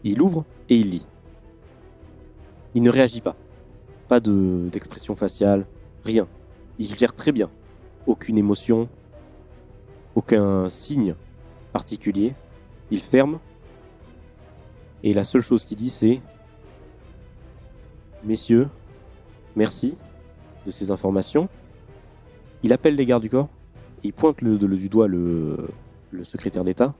Il 0.05 0.21
ouvre 0.21 0.45
et 0.69 0.77
il 0.77 0.91
lit. 0.91 1.07
Il 2.75 2.83
ne 2.83 2.91
réagit 2.91 3.21
pas. 3.21 3.37
Pas 4.09 4.21
de- 4.21 4.69
d'expression 4.73 5.15
faciale, 5.15 5.67
rien. 6.05 6.27
Il 6.79 6.95
gère 6.97 7.15
très 7.15 7.33
bien. 7.33 7.51
Aucune 8.07 8.39
émotion, 8.39 8.89
aucun 10.15 10.69
signe 10.69 11.15
Il 12.91 13.01
ferme. 13.01 13.39
Et 15.03 15.15
la 15.15 15.25
seule 15.25 15.43
chose 15.43 15.65
qu'il 15.65 15.77
dit, 15.77 15.91
c'est 15.91 16.21
Messieurs, 18.25 18.69
merci 19.55 19.97
de 20.67 20.71
ces 20.71 20.91
informations. 20.91 21.49
Il 22.63 22.73
appelle 22.73 22.97
les 22.97 23.07
gardes 23.07 23.23
du 23.23 23.31
corps 23.31 23.49
il 24.03 24.13
pointe 24.13 24.43
le, 24.43 24.59
du 24.59 24.89
doigt 24.89 25.09
le, 25.09 25.69
le 26.11 26.25
secrétaire 26.25 26.65
d'État 26.65 26.95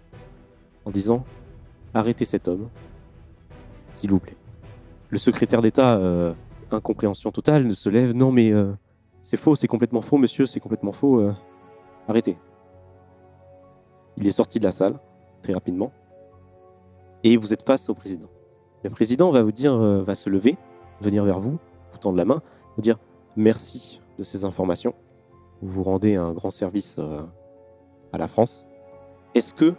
en 0.85 0.91
disant 0.91 1.25
Arrêtez 1.95 2.25
cet 2.25 2.49
homme, 2.49 2.69
s'il 3.95 4.11
vous 4.11 4.19
plaît. 4.19 4.37
Le 5.09 5.19
secrétaire 5.19 5.63
d'État, 5.63 5.97
euh, 5.97 6.35
incompréhension 6.71 7.31
totale, 7.31 7.67
ne 7.67 7.73
se 7.73 7.89
lève 7.89 8.13
Non, 8.13 8.31
mais 8.31 8.53
euh, 8.53 8.73
c'est 9.23 9.39
faux, 9.39 9.57
c'est 9.57 9.69
complètement 9.69 10.03
faux, 10.03 10.19
monsieur, 10.19 10.45
c'est 10.45 10.61
complètement 10.61 10.93
faux. 10.93 11.21
euh, 11.21 11.33
arrêtez. 12.07 12.37
Il 14.21 14.27
est 14.27 14.33
sorti 14.33 14.59
de 14.59 14.65
la 14.65 14.73
salle 14.73 14.99
très 15.43 15.53
rapidement. 15.55 15.93
Et 17.25 17.37
vous 17.37 17.53
êtes 17.53 17.65
face 17.65 17.89
au 17.89 17.95
président. 17.95 18.29
Le 18.85 18.91
président 18.91 19.31
va 19.31 19.43
vous 19.43 19.53
dire, 19.53 19.73
euh, 19.75 20.03
va 20.03 20.15
se 20.15 20.29
lever, 20.29 20.57
venir 21.01 21.25
vers 21.25 21.41
vous, 21.41 21.59
vous 21.91 21.99
tendre 21.99 22.17
la 22.17 22.25
main, 22.25 22.43
vous 22.77 22.83
dire 22.83 22.99
merci 23.37 24.01
de 24.19 24.25
ces 24.25 24.45
informations. 24.45 24.95
Vous 25.63 25.71
vous 25.71 25.83
rendez 25.85 26.17
un 26.17 26.33
grand 26.33 26.51
service 26.51 26.97
euh, 26.99 27.23
à 28.13 28.19
la 28.19 28.29
France. 28.29 28.67
Est-ce 29.35 29.55
que 29.55 29.75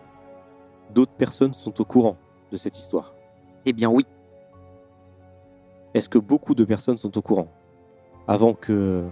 d'autres 0.93 1.13
personnes 1.13 1.53
sont 1.53 1.79
au 1.81 1.85
courant 1.85 2.17
de 2.51 2.57
cette 2.57 2.77
histoire? 2.77 3.13
Eh 3.65 3.73
bien 3.73 3.89
oui, 3.89 4.05
Est-ce 5.93 6.07
que 6.09 6.19
beaucoup 6.19 6.55
de 6.55 6.63
personnes 6.65 6.97
sont 6.97 7.17
au 7.17 7.21
courant? 7.21 7.47
Avant 8.27 8.53
que 8.53 9.03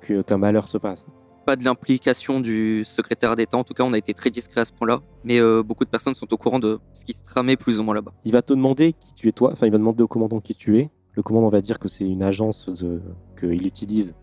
que- 0.00 0.22
qu'un 0.22 0.38
malheur 0.38 0.66
se 0.68 0.78
passe? 0.78 1.04
Pas 1.48 1.56
de 1.56 1.64
l'implication 1.64 2.40
du 2.40 2.84
secrétaire 2.84 3.34
d'État, 3.34 3.56
en 3.56 3.64
tout 3.64 3.72
cas 3.72 3.82
on 3.82 3.94
a 3.94 3.96
été 3.96 4.12
très 4.12 4.28
discret 4.28 4.60
à 4.60 4.66
ce 4.66 4.72
point-là, 4.74 5.00
mais 5.24 5.40
euh, 5.40 5.62
beaucoup 5.62 5.86
de 5.86 5.88
personnes 5.88 6.14
sont 6.14 6.30
au 6.30 6.36
courant 6.36 6.58
de 6.58 6.78
ce 6.92 7.06
qui 7.06 7.14
se 7.14 7.24
tramait 7.24 7.56
plus 7.56 7.80
ou 7.80 7.84
moins 7.84 7.94
là-bas. 7.94 8.12
Il 8.26 8.32
va 8.32 8.42
te 8.42 8.52
demander 8.52 8.92
qui 8.92 9.14
tu 9.14 9.28
es 9.28 9.32
toi, 9.32 9.52
enfin 9.52 9.64
il 9.64 9.72
va 9.72 9.78
demander 9.78 10.02
au 10.02 10.08
commandant 10.08 10.40
qui 10.40 10.54
tu 10.54 10.78
es. 10.78 10.90
Le 11.14 11.22
commandant 11.22 11.48
va 11.48 11.62
dire 11.62 11.78
que 11.78 11.88
c'est 11.88 12.06
une 12.06 12.22
agence 12.22 12.68
de... 12.68 13.00
qu'il 13.40 13.66
utilise 13.66 14.14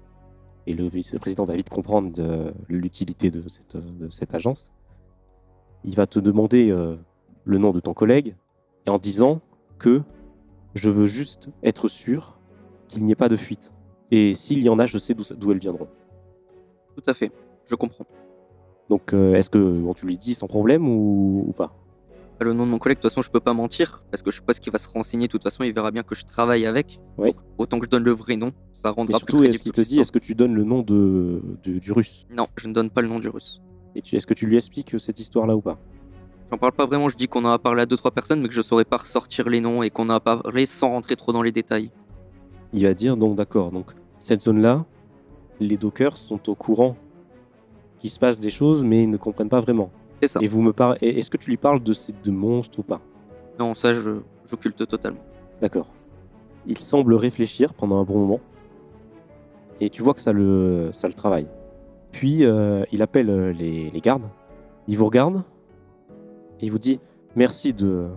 et 0.68 0.76
le 0.76 0.88
vice-président 0.88 1.46
va 1.46 1.56
vite 1.56 1.70
comprendre 1.70 2.12
de 2.12 2.54
l'utilité 2.70 3.32
de 3.32 3.42
cette, 3.48 4.36
agence. 4.36 4.72
Il 5.84 5.96
va 5.96 6.06
te 6.06 6.20
demander 6.20 6.70
euh, 6.70 6.96
le 7.44 7.58
nom 7.58 7.72
de 7.72 7.80
ton 7.80 7.96
collègue 7.96 8.36
et 8.86 8.92
en 8.92 9.00
disant 9.00 9.42
que 9.80 10.04
je 10.76 10.92
veux 10.92 11.08
juste 11.08 11.50
être 11.64 11.88
sûr 11.88 12.38
qu'il 12.88 13.04
n'y 13.04 13.14
ait 13.14 13.16
pas 13.16 13.30
de 13.30 13.36
fuite. 13.36 13.74
Et 14.12 14.36
s'il 14.36 14.62
y 14.62 14.70
en 14.70 14.78
a, 14.78 14.86
je 14.86 15.00
sais 15.00 15.16
d'où 15.16 15.52
elles 15.52 15.58
viendront. 15.58 15.88
Tout 16.96 17.04
à 17.08 17.14
fait, 17.14 17.32
je 17.68 17.76
comprends. 17.76 18.06
Donc 18.90 19.14
euh, 19.14 19.34
est-ce 19.36 19.50
que 19.50 19.58
bon, 19.58 19.94
tu 19.94 20.06
lui 20.06 20.18
dis 20.18 20.34
sans 20.36 20.48
problème 20.48 20.88
ou, 20.88 21.46
ou 21.48 21.52
pas? 21.54 21.74
Le 22.42 22.52
nom 22.54 22.66
de 22.66 22.72
mon 22.72 22.80
collègue, 22.80 22.98
de 22.98 23.02
toute 23.02 23.10
façon, 23.12 23.22
je 23.22 23.32
peux 23.32 23.40
pas 23.40 23.54
mentir, 23.54 24.04
parce 24.12 24.22
que 24.22 24.30
je 24.30 24.36
suppose 24.36 24.60
qu'il 24.60 24.72
va 24.74 24.78
se 24.78 24.90
renseigner, 24.90 25.28
de 25.28 25.32
toute 25.32 25.44
façon, 25.44 25.64
il 25.64 25.74
verra 25.74 25.92
bien 25.92 26.04
que 26.04 26.16
je 26.16 26.26
travaille 26.26 26.66
avec. 26.66 27.00
Donc, 27.18 27.36
autant 27.58 27.80
que 27.80 27.86
je 27.86 27.90
donne 27.90 28.04
le 28.04 28.12
vrai 28.12 28.36
nom, 28.36 28.52
ça 28.74 28.90
Et 28.90 28.92
rendra 28.92 29.20
plus 29.20 29.32
surtout, 29.38 29.44
est-ce 29.46 29.60
qu'il 29.60 29.72
te 29.72 29.80
dit, 29.80 30.00
est-ce 30.02 30.12
que 30.12 30.20
tu 30.20 30.36
donnes 30.36 30.54
le 30.54 30.66
nom 30.66 30.82
de, 30.82 31.42
de- 31.64 31.80
du 31.80 31.94
russe? 31.94 32.26
Non, 32.30 32.48
je 32.58 32.68
ne 32.68 32.74
donne 32.74 32.90
pas 32.90 33.02
le 33.02 33.08
nom 33.08 33.20
du 33.20 33.30
russe. 33.30 33.62
Et 33.96 34.02
tu- 34.02 34.18
est-ce 34.18 34.28
que 34.28 34.34
tu 34.34 34.48
lui 34.48 34.58
expliques 34.58 35.00
cette 35.00 35.18
histoire-là 35.18 35.56
ou 35.56 35.62
pas? 35.62 35.80
J'en 36.52 36.58
parle 36.58 36.74
pas 36.74 36.86
vraiment, 36.86 37.08
je 37.08 37.16
dis 37.16 37.30
qu'on 37.30 37.46
en 37.46 37.52
a 37.52 37.58
parlé 37.58 37.84
à 37.84 37.86
deux 37.86 37.96
trois 37.96 38.12
personnes, 38.12 38.42
mais 38.42 38.50
que 38.50 38.54
je 38.54 38.62
saurais 38.62 38.84
pas 38.86 38.98
ressortir 38.98 39.48
les 39.48 39.62
noms 39.62 39.82
et 39.82 39.90
qu'on 39.90 40.04
en 40.10 40.16
a 40.16 40.20
parlé 40.20 40.66
sans 40.66 40.90
rentrer 40.90 41.16
trop 41.16 41.32
dans 41.32 41.42
les 41.42 41.54
détails. 41.54 41.90
Il 42.74 42.84
va 42.84 42.94
dire 42.94 43.16
donc 43.16 43.38
d'accord, 43.38 43.72
donc 43.72 43.92
cette 44.20 44.42
zone-là, 44.42 44.86
les 45.60 45.78
dockers 45.78 46.18
sont 46.18 46.50
au 46.50 46.56
courant 46.56 46.96
qu'il 47.98 48.10
se 48.10 48.20
passe 48.20 48.40
des 48.40 48.50
choses, 48.50 48.84
mais 48.84 49.04
ils 49.04 49.10
ne 49.10 49.18
comprennent 49.18 49.50
pas 49.50 49.62
vraiment. 49.62 49.90
C'est 50.22 50.28
ça. 50.28 50.40
Et 50.42 50.48
vous 50.48 50.62
me 50.62 50.74
parlez, 50.74 50.98
est-ce 51.02 51.30
que 51.30 51.38
tu 51.38 51.50
lui 51.50 51.58
parles 51.58 51.82
de 51.82 51.94
ces 51.94 52.14
deux 52.14 52.32
monstres 52.32 52.80
ou 52.80 52.84
pas? 52.84 53.02
Non, 53.60 53.74
ça, 53.74 53.94
je 53.94 54.12
j'occulte 54.46 54.88
totalement. 54.88 55.20
D'accord. 55.62 55.88
Il 56.68 56.78
semble 56.78 57.14
réfléchir 57.16 57.74
pendant 57.74 58.00
un 58.00 58.04
bon 58.04 58.20
moment, 58.20 58.40
et 59.80 59.90
tu 59.90 60.02
vois 60.02 60.14
que 60.14 60.22
ça 60.22 60.34
le, 60.34 60.90
ça 60.94 61.08
le 61.08 61.14
travaille. 61.14 61.48
Puis 62.12 62.46
euh, 62.46 62.84
il 62.92 63.02
appelle 63.02 63.30
euh, 63.30 63.52
les, 63.52 63.90
les 63.90 64.02
gardes, 64.02 64.30
il 64.88 64.98
vous 64.98 65.06
regarde, 65.06 65.44
et 66.60 66.66
il 66.66 66.72
vous 66.72 66.80
dit 66.80 67.00
merci 67.36 67.74
de, 67.74 68.08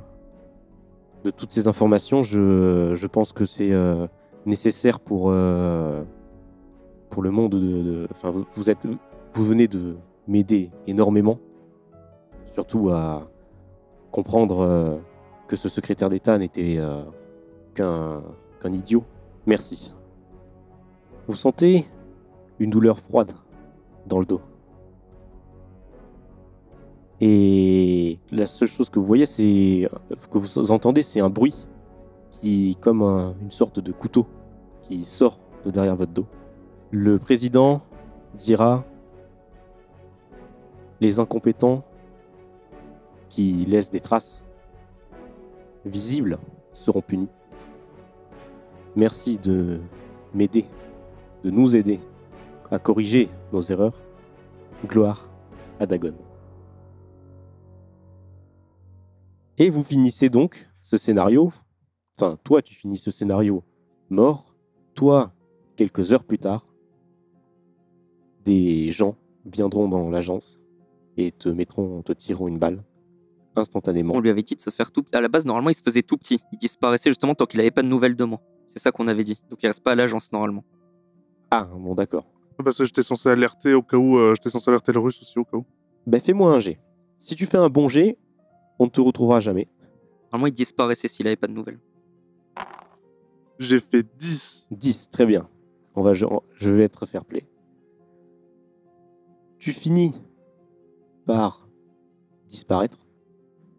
de 1.24 1.30
toutes 1.30 1.52
ces 1.52 1.66
informations. 1.68 2.22
Je, 2.22 2.92
je 2.94 3.06
pense 3.06 3.32
que 3.32 3.44
c'est 3.44 3.72
euh, 3.72 4.06
nécessaire 4.46 5.00
pour, 5.00 5.30
euh, 5.30 6.02
pour 7.18 7.24
le 7.24 7.32
monde. 7.32 7.50
De, 7.56 8.06
enfin, 8.12 8.32
vous, 8.54 8.70
êtes, 8.70 8.86
vous 9.32 9.44
venez 9.44 9.66
de 9.66 9.96
m'aider 10.28 10.70
énormément 10.86 11.40
surtout 12.52 12.90
à 12.90 13.28
comprendre 14.12 14.60
euh, 14.60 14.98
que 15.48 15.56
ce 15.56 15.68
secrétaire 15.68 16.10
d'État 16.10 16.38
n'était 16.38 16.76
euh, 16.78 17.02
qu'un 17.74 18.22
qu'un 18.60 18.72
idiot. 18.72 19.02
Merci. 19.46 19.92
Vous 21.26 21.34
sentez 21.34 21.86
une 22.60 22.70
douleur 22.70 23.00
froide 23.00 23.32
dans 24.06 24.20
le 24.20 24.24
dos. 24.24 24.40
Et 27.20 28.20
la 28.30 28.46
seule 28.46 28.68
chose 28.68 28.90
que 28.90 29.00
vous 29.00 29.04
voyez, 29.06 29.26
c'est 29.26 29.88
que 30.30 30.38
vous 30.38 30.70
entendez, 30.70 31.02
c'est 31.02 31.18
un 31.20 31.30
bruit 31.30 31.66
qui, 32.30 32.76
comme 32.80 33.02
un- 33.02 33.34
une 33.42 33.50
sorte 33.50 33.80
de 33.80 33.90
couteau, 33.90 34.24
qui 34.82 35.02
sort 35.02 35.40
de 35.64 35.72
derrière 35.72 35.96
votre 35.96 36.12
dos. 36.12 36.26
Le 36.90 37.18
président 37.18 37.82
dira 38.34 38.84
les 41.00 41.20
incompétents 41.20 41.84
qui 43.28 43.66
laissent 43.66 43.90
des 43.90 44.00
traces 44.00 44.44
visibles 45.84 46.38
seront 46.72 47.02
punis. 47.02 47.28
Merci 48.96 49.38
de 49.38 49.80
m'aider, 50.32 50.64
de 51.44 51.50
nous 51.50 51.76
aider 51.76 52.00
à 52.70 52.78
corriger 52.78 53.28
nos 53.52 53.60
erreurs. 53.60 54.02
Gloire 54.86 55.28
à 55.80 55.86
Dagon. 55.86 56.14
Et 59.58 59.70
vous 59.70 59.82
finissez 59.82 60.30
donc 60.30 60.68
ce 60.82 60.96
scénario, 60.96 61.52
enfin 62.16 62.38
toi 62.44 62.62
tu 62.62 62.74
finis 62.74 62.96
ce 62.96 63.10
scénario 63.10 63.64
mort, 64.08 64.54
toi 64.94 65.32
quelques 65.74 66.12
heures 66.12 66.22
plus 66.22 66.38
tard, 66.38 66.67
des 68.48 68.90
gens 68.90 69.14
viendront 69.44 69.88
dans 69.88 70.08
l'agence 70.10 70.58
et 71.16 71.32
te 71.32 71.48
mettront, 71.48 72.02
te 72.02 72.12
tireront 72.12 72.48
une 72.48 72.58
balle 72.58 72.82
instantanément. 73.56 74.14
On 74.14 74.20
lui 74.20 74.30
avait 74.30 74.42
dit 74.42 74.54
de 74.54 74.60
se 74.60 74.70
faire 74.70 74.90
tout. 74.92 75.04
À 75.12 75.20
la 75.20 75.28
base, 75.28 75.44
normalement, 75.44 75.70
il 75.70 75.74
se 75.74 75.82
faisait 75.82 76.02
tout 76.02 76.16
petit. 76.16 76.40
Il 76.52 76.58
disparaissait 76.58 77.10
justement 77.10 77.34
tant 77.34 77.44
qu'il 77.46 77.60
avait 77.60 77.70
pas 77.72 77.82
de 77.82 77.88
nouvelles 77.88 78.16
de 78.16 78.24
moi. 78.24 78.40
C'est 78.66 78.78
ça 78.78 78.90
qu'on 78.92 79.08
avait 79.08 79.24
dit. 79.24 79.40
Donc 79.50 79.62
il 79.62 79.66
reste 79.66 79.82
pas 79.82 79.92
à 79.92 79.94
l'agence 79.94 80.32
normalement. 80.32 80.64
Ah 81.50 81.64
bon 81.74 81.94
d'accord. 81.94 82.24
Parce 82.64 82.78
que 82.78 82.84
j'étais 82.84 83.02
censé 83.02 83.28
alerter 83.28 83.74
au 83.74 83.82
cas 83.82 83.96
où. 83.96 84.16
euh, 84.18 84.34
j'étais 84.34 84.50
censé 84.50 84.68
alerter 84.70 84.92
le 84.92 85.00
russe 85.00 85.20
aussi 85.22 85.38
au 85.38 85.44
cas 85.44 85.56
où. 85.56 85.64
Ben 86.06 86.20
fais-moi 86.20 86.52
un 86.52 86.60
jet. 86.60 86.78
Si 87.18 87.34
tu 87.34 87.46
fais 87.46 87.58
un 87.58 87.68
bon 87.68 87.88
jet, 87.88 88.16
on 88.78 88.84
ne 88.84 88.90
te 88.90 89.00
retrouvera 89.00 89.40
jamais. 89.40 89.66
Normalement, 90.32 90.46
il 90.48 90.52
disparaissait 90.54 91.08
s'il 91.08 91.26
avait 91.26 91.36
pas 91.36 91.46
de 91.48 91.52
nouvelles. 91.52 91.80
J'ai 93.58 93.80
fait 93.80 94.06
10. 94.18 94.68
10, 94.70 95.10
très 95.10 95.26
bien. 95.26 95.48
On 95.96 96.02
va, 96.02 96.14
je, 96.14 96.26
je 96.54 96.70
vais 96.70 96.84
être 96.84 97.06
fair 97.06 97.24
play. 97.24 97.44
Tu 99.58 99.72
finis 99.72 100.20
par 101.26 101.68
disparaître. 102.48 102.98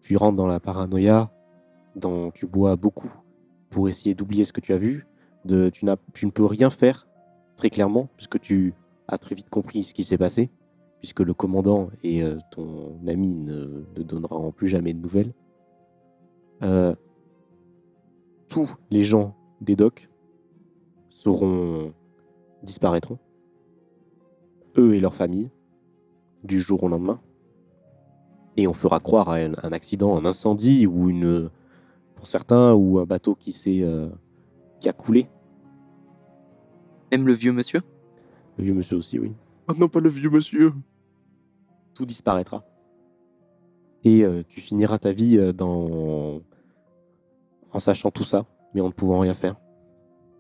Tu 0.02 0.18
rentres 0.18 0.38
dans 0.38 0.48
la 0.48 0.60
paranoïa, 0.60 1.32
dans, 1.96 2.32
tu 2.32 2.48
bois 2.48 2.76
beaucoup 2.76 3.12
pour 3.70 3.90
essayer 3.90 4.16
d'oublier 4.16 4.46
ce 4.46 4.54
que 4.54 4.62
tu 4.62 4.74
as 4.74 4.78
vu. 4.78 5.08
Tu, 5.48 5.86
n'as, 5.86 5.98
tu 6.14 6.26
ne 6.26 6.32
peux 6.32 6.46
rien 6.46 6.70
faire, 6.70 7.08
très 7.56 7.70
clairement, 7.70 8.10
puisque 8.18 8.40
tu 8.40 8.74
as 9.08 9.18
très 9.18 9.36
vite 9.36 9.50
compris 9.50 9.84
ce 9.84 9.94
qui 9.94 10.04
s'est 10.04 10.18
passé, 10.18 10.52
puisque 11.00 11.22
le 11.22 11.34
commandant 11.34 11.90
et 12.04 12.24
euh, 12.24 12.38
ton 12.52 13.00
ami 13.08 13.36
ne, 13.36 13.86
ne 13.96 14.04
donneront 14.04 14.52
plus 14.52 14.68
jamais 14.68 14.94
de 14.94 15.00
nouvelles. 15.00 15.34
Euh, 16.62 16.94
tous 18.50 18.76
les 18.92 19.02
gens 19.02 19.36
des 19.62 19.76
docks 19.76 20.10
seront 21.10 21.94
disparaîtront, 22.64 23.18
eux 24.78 24.94
et 24.96 25.00
leurs 25.00 25.16
familles, 25.16 25.52
du 26.44 26.60
jour 26.60 26.84
au 26.84 26.88
lendemain. 26.88 27.20
Et 28.58 28.68
on 28.68 28.74
fera 28.74 29.00
croire 29.00 29.30
à 29.30 29.36
un, 29.36 29.54
un 29.64 29.72
accident, 29.72 30.18
un 30.18 30.26
incendie 30.26 30.86
ou 30.88 31.10
une, 31.10 31.50
pour 32.16 32.28
certains, 32.28 32.74
ou 32.74 33.00
un 33.00 33.06
bateau 33.06 33.36
qui 33.36 33.52
s'est, 33.52 33.82
euh, 33.82 34.10
qui 34.80 34.90
a 34.90 34.94
coulé. 34.94 35.28
Même 37.12 37.26
le 37.26 37.34
vieux 37.34 37.54
monsieur? 37.54 37.82
Le 38.58 38.66
vieux 38.66 38.74
monsieur 38.74 38.98
aussi, 38.98 39.18
oui. 39.20 39.34
Oh 39.68 39.74
non, 39.78 39.88
pas 39.88 40.00
le 40.00 40.10
vieux 40.10 40.30
monsieur. 40.30 40.74
Tout 41.94 42.06
disparaîtra. 42.06 42.66
Et 44.04 44.24
euh, 44.24 44.44
tu 44.48 44.62
finiras 44.62 44.98
ta 44.98 45.12
vie 45.12 45.38
euh, 45.38 45.52
dans, 45.52 46.42
en 47.72 47.80
sachant 47.80 48.12
tout 48.12 48.24
ça, 48.24 48.46
mais 48.74 48.82
en 48.82 48.88
ne 48.88 48.94
pouvant 48.94 49.20
rien 49.20 49.34
faire. 49.34 49.56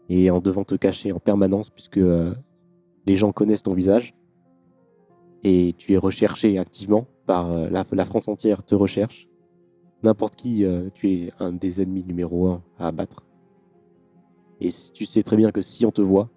Et 0.10 0.32
en 0.32 0.40
devant 0.40 0.64
te 0.64 0.76
cacher 0.76 1.12
en 1.12 1.20
permanence, 1.20 1.70
puisque 1.70 1.98
euh, 1.98 2.34
les 3.06 3.16
gens 3.16 3.32
connaissent 3.32 3.64
ton 3.64 3.74
visage. 3.74 4.16
Et 5.44 5.74
tu 5.78 5.94
es 5.94 5.98
recherché 5.98 6.58
activement 6.58 7.08
par 7.26 7.52
euh, 7.52 7.70
la, 7.70 8.06
France 8.06 8.28
entière 8.28 8.64
te 8.64 8.76
recherche. 8.76 9.28
N'importe 10.04 10.36
qui, 10.36 10.66
euh, 10.66 10.90
tu 10.94 11.12
es 11.12 11.34
un 11.40 11.52
des 11.52 11.82
ennemis 11.82 12.04
numéro 12.04 12.48
un 12.48 12.64
à 12.78 12.88
abattre. 12.88 13.26
Et 14.60 14.70
tu 14.94 15.06
sais 15.06 15.24
très 15.24 15.38
bien 15.38 15.52
que 15.52 15.62
si 15.62 15.86
on 15.86 15.92
te 15.92 16.02
voit, 16.02 16.30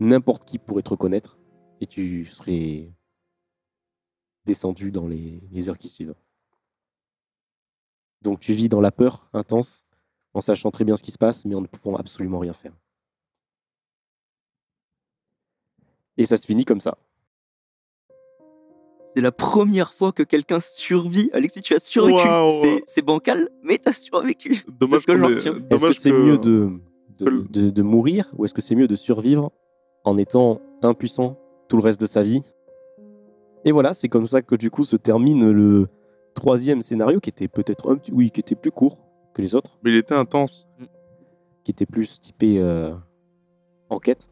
n'importe 0.00 0.44
qui 0.44 0.58
pourrait 0.58 0.82
te 0.82 0.90
reconnaître 0.90 1.38
et 1.80 1.86
tu 1.86 2.26
serais 2.26 2.92
descendu 4.44 4.92
dans 4.92 5.06
les, 5.06 5.42
les 5.50 5.68
heures 5.68 5.78
qui 5.78 5.88
suivent. 5.88 6.14
Donc 8.22 8.40
tu 8.40 8.52
vis 8.52 8.68
dans 8.68 8.80
la 8.80 8.90
peur 8.90 9.30
intense, 9.32 9.86
en 10.34 10.40
sachant 10.40 10.70
très 10.70 10.84
bien 10.84 10.96
ce 10.96 11.02
qui 11.02 11.12
se 11.12 11.18
passe, 11.18 11.44
mais 11.44 11.54
en 11.54 11.62
ne 11.62 11.66
pouvant 11.66 11.96
absolument 11.96 12.38
rien 12.38 12.52
faire. 12.52 12.76
Et 16.16 16.26
ça 16.26 16.36
se 16.36 16.46
finit 16.46 16.64
comme 16.64 16.80
ça. 16.80 16.96
C'est 19.14 19.20
la 19.22 19.32
première 19.32 19.94
fois 19.94 20.12
que 20.12 20.22
quelqu'un 20.22 20.60
survit. 20.60 21.30
Alexis, 21.32 21.62
tu 21.62 21.74
as 21.74 21.78
survécu. 21.78 22.20
C'est- 22.50 22.82
C'est 22.86 23.04
bancal, 23.04 23.48
mais 23.62 23.78
t'as 23.78 23.92
survécu. 23.92 24.54
C'est 24.66 24.78
Dommage 24.78 25.00
ce 25.00 25.06
que 25.06 25.12
retiens. 25.12 25.52
Est-ce 25.70 25.86
que 25.86 25.92
c'est 25.92 26.10
que- 26.10 26.22
mieux 26.22 26.38
de, 26.38 26.70
de, 27.18 27.24
que- 27.24 27.48
de- 27.48 27.70
de 27.70 27.82
mourir 27.82 28.30
ou 28.36 28.44
est-ce 28.44 28.52
que 28.54 28.60
c'est 28.60 28.74
mieux 28.74 28.88
de 28.88 28.94
survivre 28.96 29.50
en 30.04 30.18
étant 30.18 30.60
impuissant 30.82 31.38
tout 31.68 31.76
le 31.76 31.82
reste 31.82 32.00
de 32.00 32.06
sa 32.06 32.22
vie? 32.22 32.42
Et 33.64 33.72
voilà, 33.72 33.94
c'est 33.94 34.08
comme 34.08 34.26
ça 34.26 34.42
que 34.42 34.54
du 34.54 34.70
coup 34.70 34.84
se 34.84 34.96
termine 34.96 35.50
le 35.50 35.88
troisième 36.34 36.82
scénario 36.82 37.18
qui 37.20 37.30
était 37.30 37.48
peut-être 37.48 37.90
un 37.90 37.96
petit, 37.96 38.12
oui, 38.12 38.30
qui 38.30 38.40
était 38.40 38.54
plus 38.54 38.70
court 38.70 38.98
que 39.34 39.40
les 39.42 39.54
autres. 39.54 39.78
Mais 39.82 39.90
il 39.90 39.96
était 39.96 40.14
intense. 40.14 40.66
qui 41.64 41.72
était 41.72 41.86
plus 41.86 42.20
typé 42.20 42.58
euh, 42.60 42.94
enquête, 43.90 44.28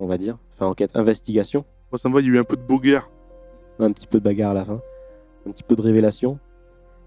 on 0.00 0.06
va 0.06 0.18
dire. 0.18 0.38
Enfin, 0.50 0.66
enquête, 0.66 0.90
investigation. 0.94 1.64
Moi, 1.92 1.98
ça 1.98 2.08
me 2.08 2.14
va, 2.14 2.20
il 2.20 2.26
y 2.26 2.30
a 2.30 2.32
eu 2.32 2.38
un 2.38 2.42
peu 2.44 2.56
de 2.56 2.62
beau 2.62 2.80
guerre. 2.80 3.08
Un 3.78 3.92
petit 3.92 4.06
peu 4.06 4.18
de 4.18 4.24
bagarre 4.24 4.52
à 4.52 4.54
la 4.54 4.64
fin. 4.64 4.80
Un 5.46 5.50
petit 5.50 5.62
peu 5.62 5.76
de 5.76 5.82
révélation. 5.82 6.38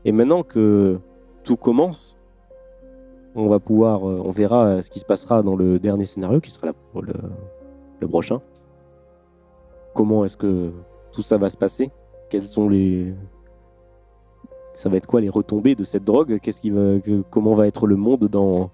Et 0.06 0.12
maintenant 0.12 0.44
que 0.44 1.00
tout 1.44 1.58
commence, 1.58 2.18
on 3.36 3.48
va 3.48 3.60
pouvoir, 3.60 4.08
euh, 4.10 4.22
on 4.24 4.32
verra 4.32 4.66
euh, 4.66 4.82
ce 4.82 4.90
qui 4.90 5.00
se 5.00 5.06
passera 5.06 5.44
dans 5.44 5.56
le 5.56 5.80
dernier 5.80 6.06
scénario 6.06 6.42
qui 6.42 6.52
sera 6.52 6.68
là 6.68 6.74
pour 6.92 7.02
le, 7.02 7.14
prochain. 8.08 8.42
Comment 9.94 10.26
est-ce 10.26 10.38
que 10.38 10.72
tout 11.12 11.22
ça 11.22 11.38
va 11.38 11.50
se 11.50 11.58
passer? 11.58 11.92
Quels 12.30 12.48
sont 12.48 12.70
les. 12.70 13.14
Ça 14.74 14.90
va 14.90 14.98
être 14.98 15.08
quoi 15.08 15.22
les 15.22 15.30
retombées 15.30 15.76
de 15.76 15.84
cette 15.84 16.04
drogue? 16.04 16.40
Comment 17.32 17.56
va 17.56 17.68
être 17.68 17.88
le 17.88 17.96
monde 17.96 18.26
dans, 18.26 18.70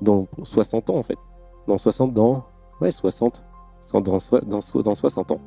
dans 0.00 0.26
60 0.42 0.90
ans 0.90 0.96
en 0.96 1.02
fait? 1.02 1.18
Dans 1.66 1.78
60 1.78 2.12
dans. 2.12 2.44
Ouais, 2.80 2.90
60. 2.90 3.44
Dans, 3.92 4.00
dans, 4.00 4.82
dans 4.82 4.94
60 4.94 5.30
ans. 5.32 5.40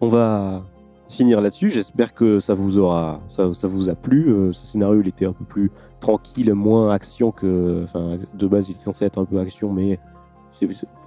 On 0.00 0.08
va 0.08 0.62
finir 1.08 1.40
là-dessus. 1.40 1.70
J'espère 1.70 2.14
que 2.14 2.40
ça 2.40 2.54
vous 2.54 2.78
aura, 2.78 3.20
ça, 3.28 3.52
ça 3.52 3.66
vous 3.68 3.88
a 3.88 3.94
plu. 3.94 4.28
Euh, 4.30 4.52
ce 4.52 4.64
scénario, 4.66 5.00
il 5.02 5.08
était 5.08 5.26
un 5.26 5.32
peu 5.32 5.44
plus 5.44 5.70
tranquille, 6.00 6.52
moins 6.54 6.90
action 6.90 7.32
que, 7.32 7.82
enfin, 7.84 8.18
de 8.34 8.46
base, 8.46 8.68
il 8.68 8.72
était 8.72 8.84
censé 8.84 9.04
être 9.04 9.18
un 9.20 9.24
peu 9.24 9.38
action, 9.38 9.72
mais 9.72 9.98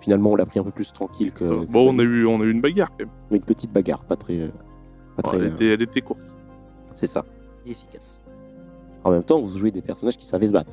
finalement, 0.01 0.31
on 0.31 0.35
l'a 0.35 0.45
pris 0.45 0.59
un 0.59 0.63
peu 0.63 0.71
plus 0.71 0.91
tranquille 0.93 1.31
que. 1.31 1.43
Euh, 1.43 1.61
que- 1.65 1.71
bon, 1.71 1.93
on 1.93 1.99
a, 1.99 2.03
eu, 2.03 2.25
on 2.25 2.41
a 2.41 2.43
eu 2.43 2.51
une 2.51 2.61
bagarre 2.61 2.89
quand 2.91 2.99
même. 2.99 3.09
une 3.31 3.41
petite 3.41 3.71
bagarre, 3.71 4.03
pas 4.03 4.15
très, 4.15 4.51
pas 5.15 5.21
très. 5.23 5.37
elle, 5.37 5.45
était, 5.47 5.67
elle 5.73 5.81
était 5.81 6.01
courte. 6.01 6.33
C'est 6.95 7.07
ça. 7.07 7.25
Et 7.65 7.71
efficace. 7.71 8.21
En 9.03 9.11
même 9.11 9.23
temps, 9.23 9.41
vous 9.41 9.57
jouez 9.57 9.71
des 9.71 9.81
personnages 9.81 10.17
qui 10.17 10.25
savaient 10.25 10.47
se 10.47 10.53
battre. 10.53 10.71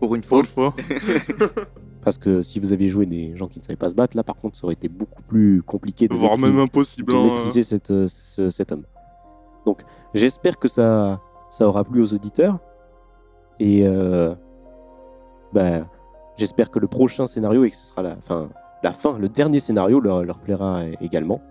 Pour 0.00 0.14
une 0.14 0.20
Pour 0.22 0.44
fois. 0.44 0.74
une 0.78 0.90
fois. 0.90 1.52
Parce 2.02 2.16
que 2.16 2.40
si 2.40 2.60
vous 2.60 2.72
aviez 2.72 2.88
joué 2.88 3.04
des 3.06 3.36
gens 3.36 3.46
qui 3.46 3.58
ne 3.58 3.64
savaient 3.64 3.76
pas 3.76 3.90
se 3.90 3.94
battre, 3.94 4.16
là, 4.16 4.22
par 4.22 4.36
contre, 4.36 4.56
ça 4.56 4.64
aurait 4.64 4.72
été 4.74 4.88
beaucoup 4.88 5.22
plus 5.22 5.62
compliqué 5.62 6.08
de 6.08 6.14
Voire 6.14 6.32
maîtriser- 6.38 6.52
même 6.54 6.64
impossible. 6.64 7.12
de 7.12 7.16
hein. 7.18 7.24
maîtriser 7.24 7.62
cette, 7.62 7.90
euh, 7.90 8.08
ce- 8.08 8.48
cet 8.48 8.72
homme. 8.72 8.84
Donc, 9.66 9.82
j'espère 10.14 10.58
que 10.58 10.66
ça, 10.68 11.20
ça 11.50 11.68
aura 11.68 11.84
plu 11.84 12.00
aux 12.02 12.14
auditeurs. 12.14 12.58
Et 13.58 13.86
euh, 13.86 14.34
bah, 15.52 15.86
j'espère 16.38 16.70
que 16.70 16.78
le 16.78 16.86
prochain 16.86 17.26
scénario, 17.26 17.64
et 17.64 17.70
que 17.70 17.76
ce 17.76 17.84
sera 17.84 18.02
la 18.02 18.16
fin, 18.16 18.48
la 18.82 18.92
fin 18.92 19.18
le 19.18 19.28
dernier 19.28 19.60
scénario, 19.60 20.00
leur, 20.00 20.24
leur 20.24 20.38
plaira 20.38 20.84
également. 21.02 21.42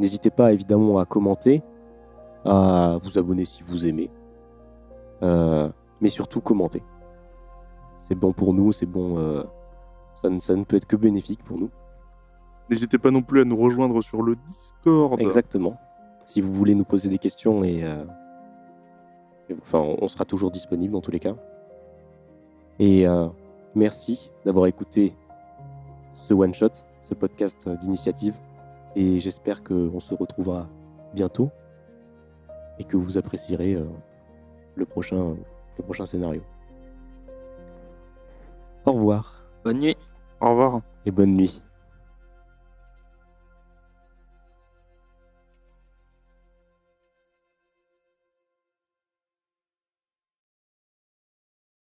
N'hésitez 0.00 0.30
pas 0.30 0.52
évidemment 0.52 0.98
à 0.98 1.04
commenter, 1.04 1.62
à 2.44 2.98
vous 3.00 3.16
abonner 3.16 3.44
si 3.44 3.62
vous 3.62 3.86
aimez. 3.86 4.10
Euh, 5.22 5.68
mais 6.00 6.08
surtout, 6.08 6.40
commenter. 6.40 6.82
C'est 7.98 8.16
bon 8.16 8.32
pour 8.32 8.52
nous, 8.52 8.72
c'est 8.72 8.86
bon. 8.86 9.18
euh, 9.18 9.44
ça, 10.20 10.28
ne, 10.30 10.40
ça 10.40 10.54
ne 10.56 10.64
peut 10.64 10.76
être 10.76 10.86
que 10.86 10.96
bénéfique 10.96 11.42
pour 11.44 11.58
nous. 11.58 11.70
N'hésitez 12.70 12.98
pas 12.98 13.10
non 13.10 13.22
plus 13.22 13.40
à 13.42 13.44
nous 13.44 13.56
rejoindre 13.56 14.00
sur 14.02 14.22
le 14.22 14.36
Discord. 14.36 15.20
Exactement. 15.20 15.76
si 16.26 16.40
vous 16.40 16.54
voulez 16.54 16.74
nous 16.74 16.84
poser 16.86 17.10
des 17.10 17.18
questions 17.18 17.62
et, 17.64 17.84
euh, 17.84 18.02
et- 19.50 19.56
enfin, 19.60 19.80
on- 19.80 19.98
on 20.00 20.08
sera 20.08 20.24
toujours 20.24 20.50
disponible 20.50 20.94
dans 20.94 21.02
tous 21.02 21.10
les 21.10 21.20
cas. 21.20 21.34
Et 22.78 23.06
euh, 23.06 23.28
merci 23.74 24.30
d'avoir 24.44 24.64
écouté 24.66 25.14
ce 26.14 26.32
one 26.32 26.54
shot, 26.54 26.70
ce 27.02 27.12
podcast 27.12 27.68
d'initiative. 27.68 28.40
Et 28.96 29.20
j'espère 29.20 29.62
qu'on 29.62 30.00
se 30.00 30.14
retrouvera 30.14 30.66
bientôt 31.12 31.50
et 32.78 32.84
que 32.84 32.96
vous 32.96 33.18
apprécierez 33.18 33.74
euh, 33.74 33.84
le 34.76 34.86
prochain, 34.86 35.36
le 35.76 35.84
prochain 35.84 36.06
scénario. 36.06 36.40
Au 38.86 38.92
revoir 38.92 39.43
Bonne 39.64 39.80
nuit. 39.80 39.96
Au 40.40 40.50
revoir. 40.50 40.80
et 41.06 41.10
bonne 41.10 41.34
nuit. 41.34 41.62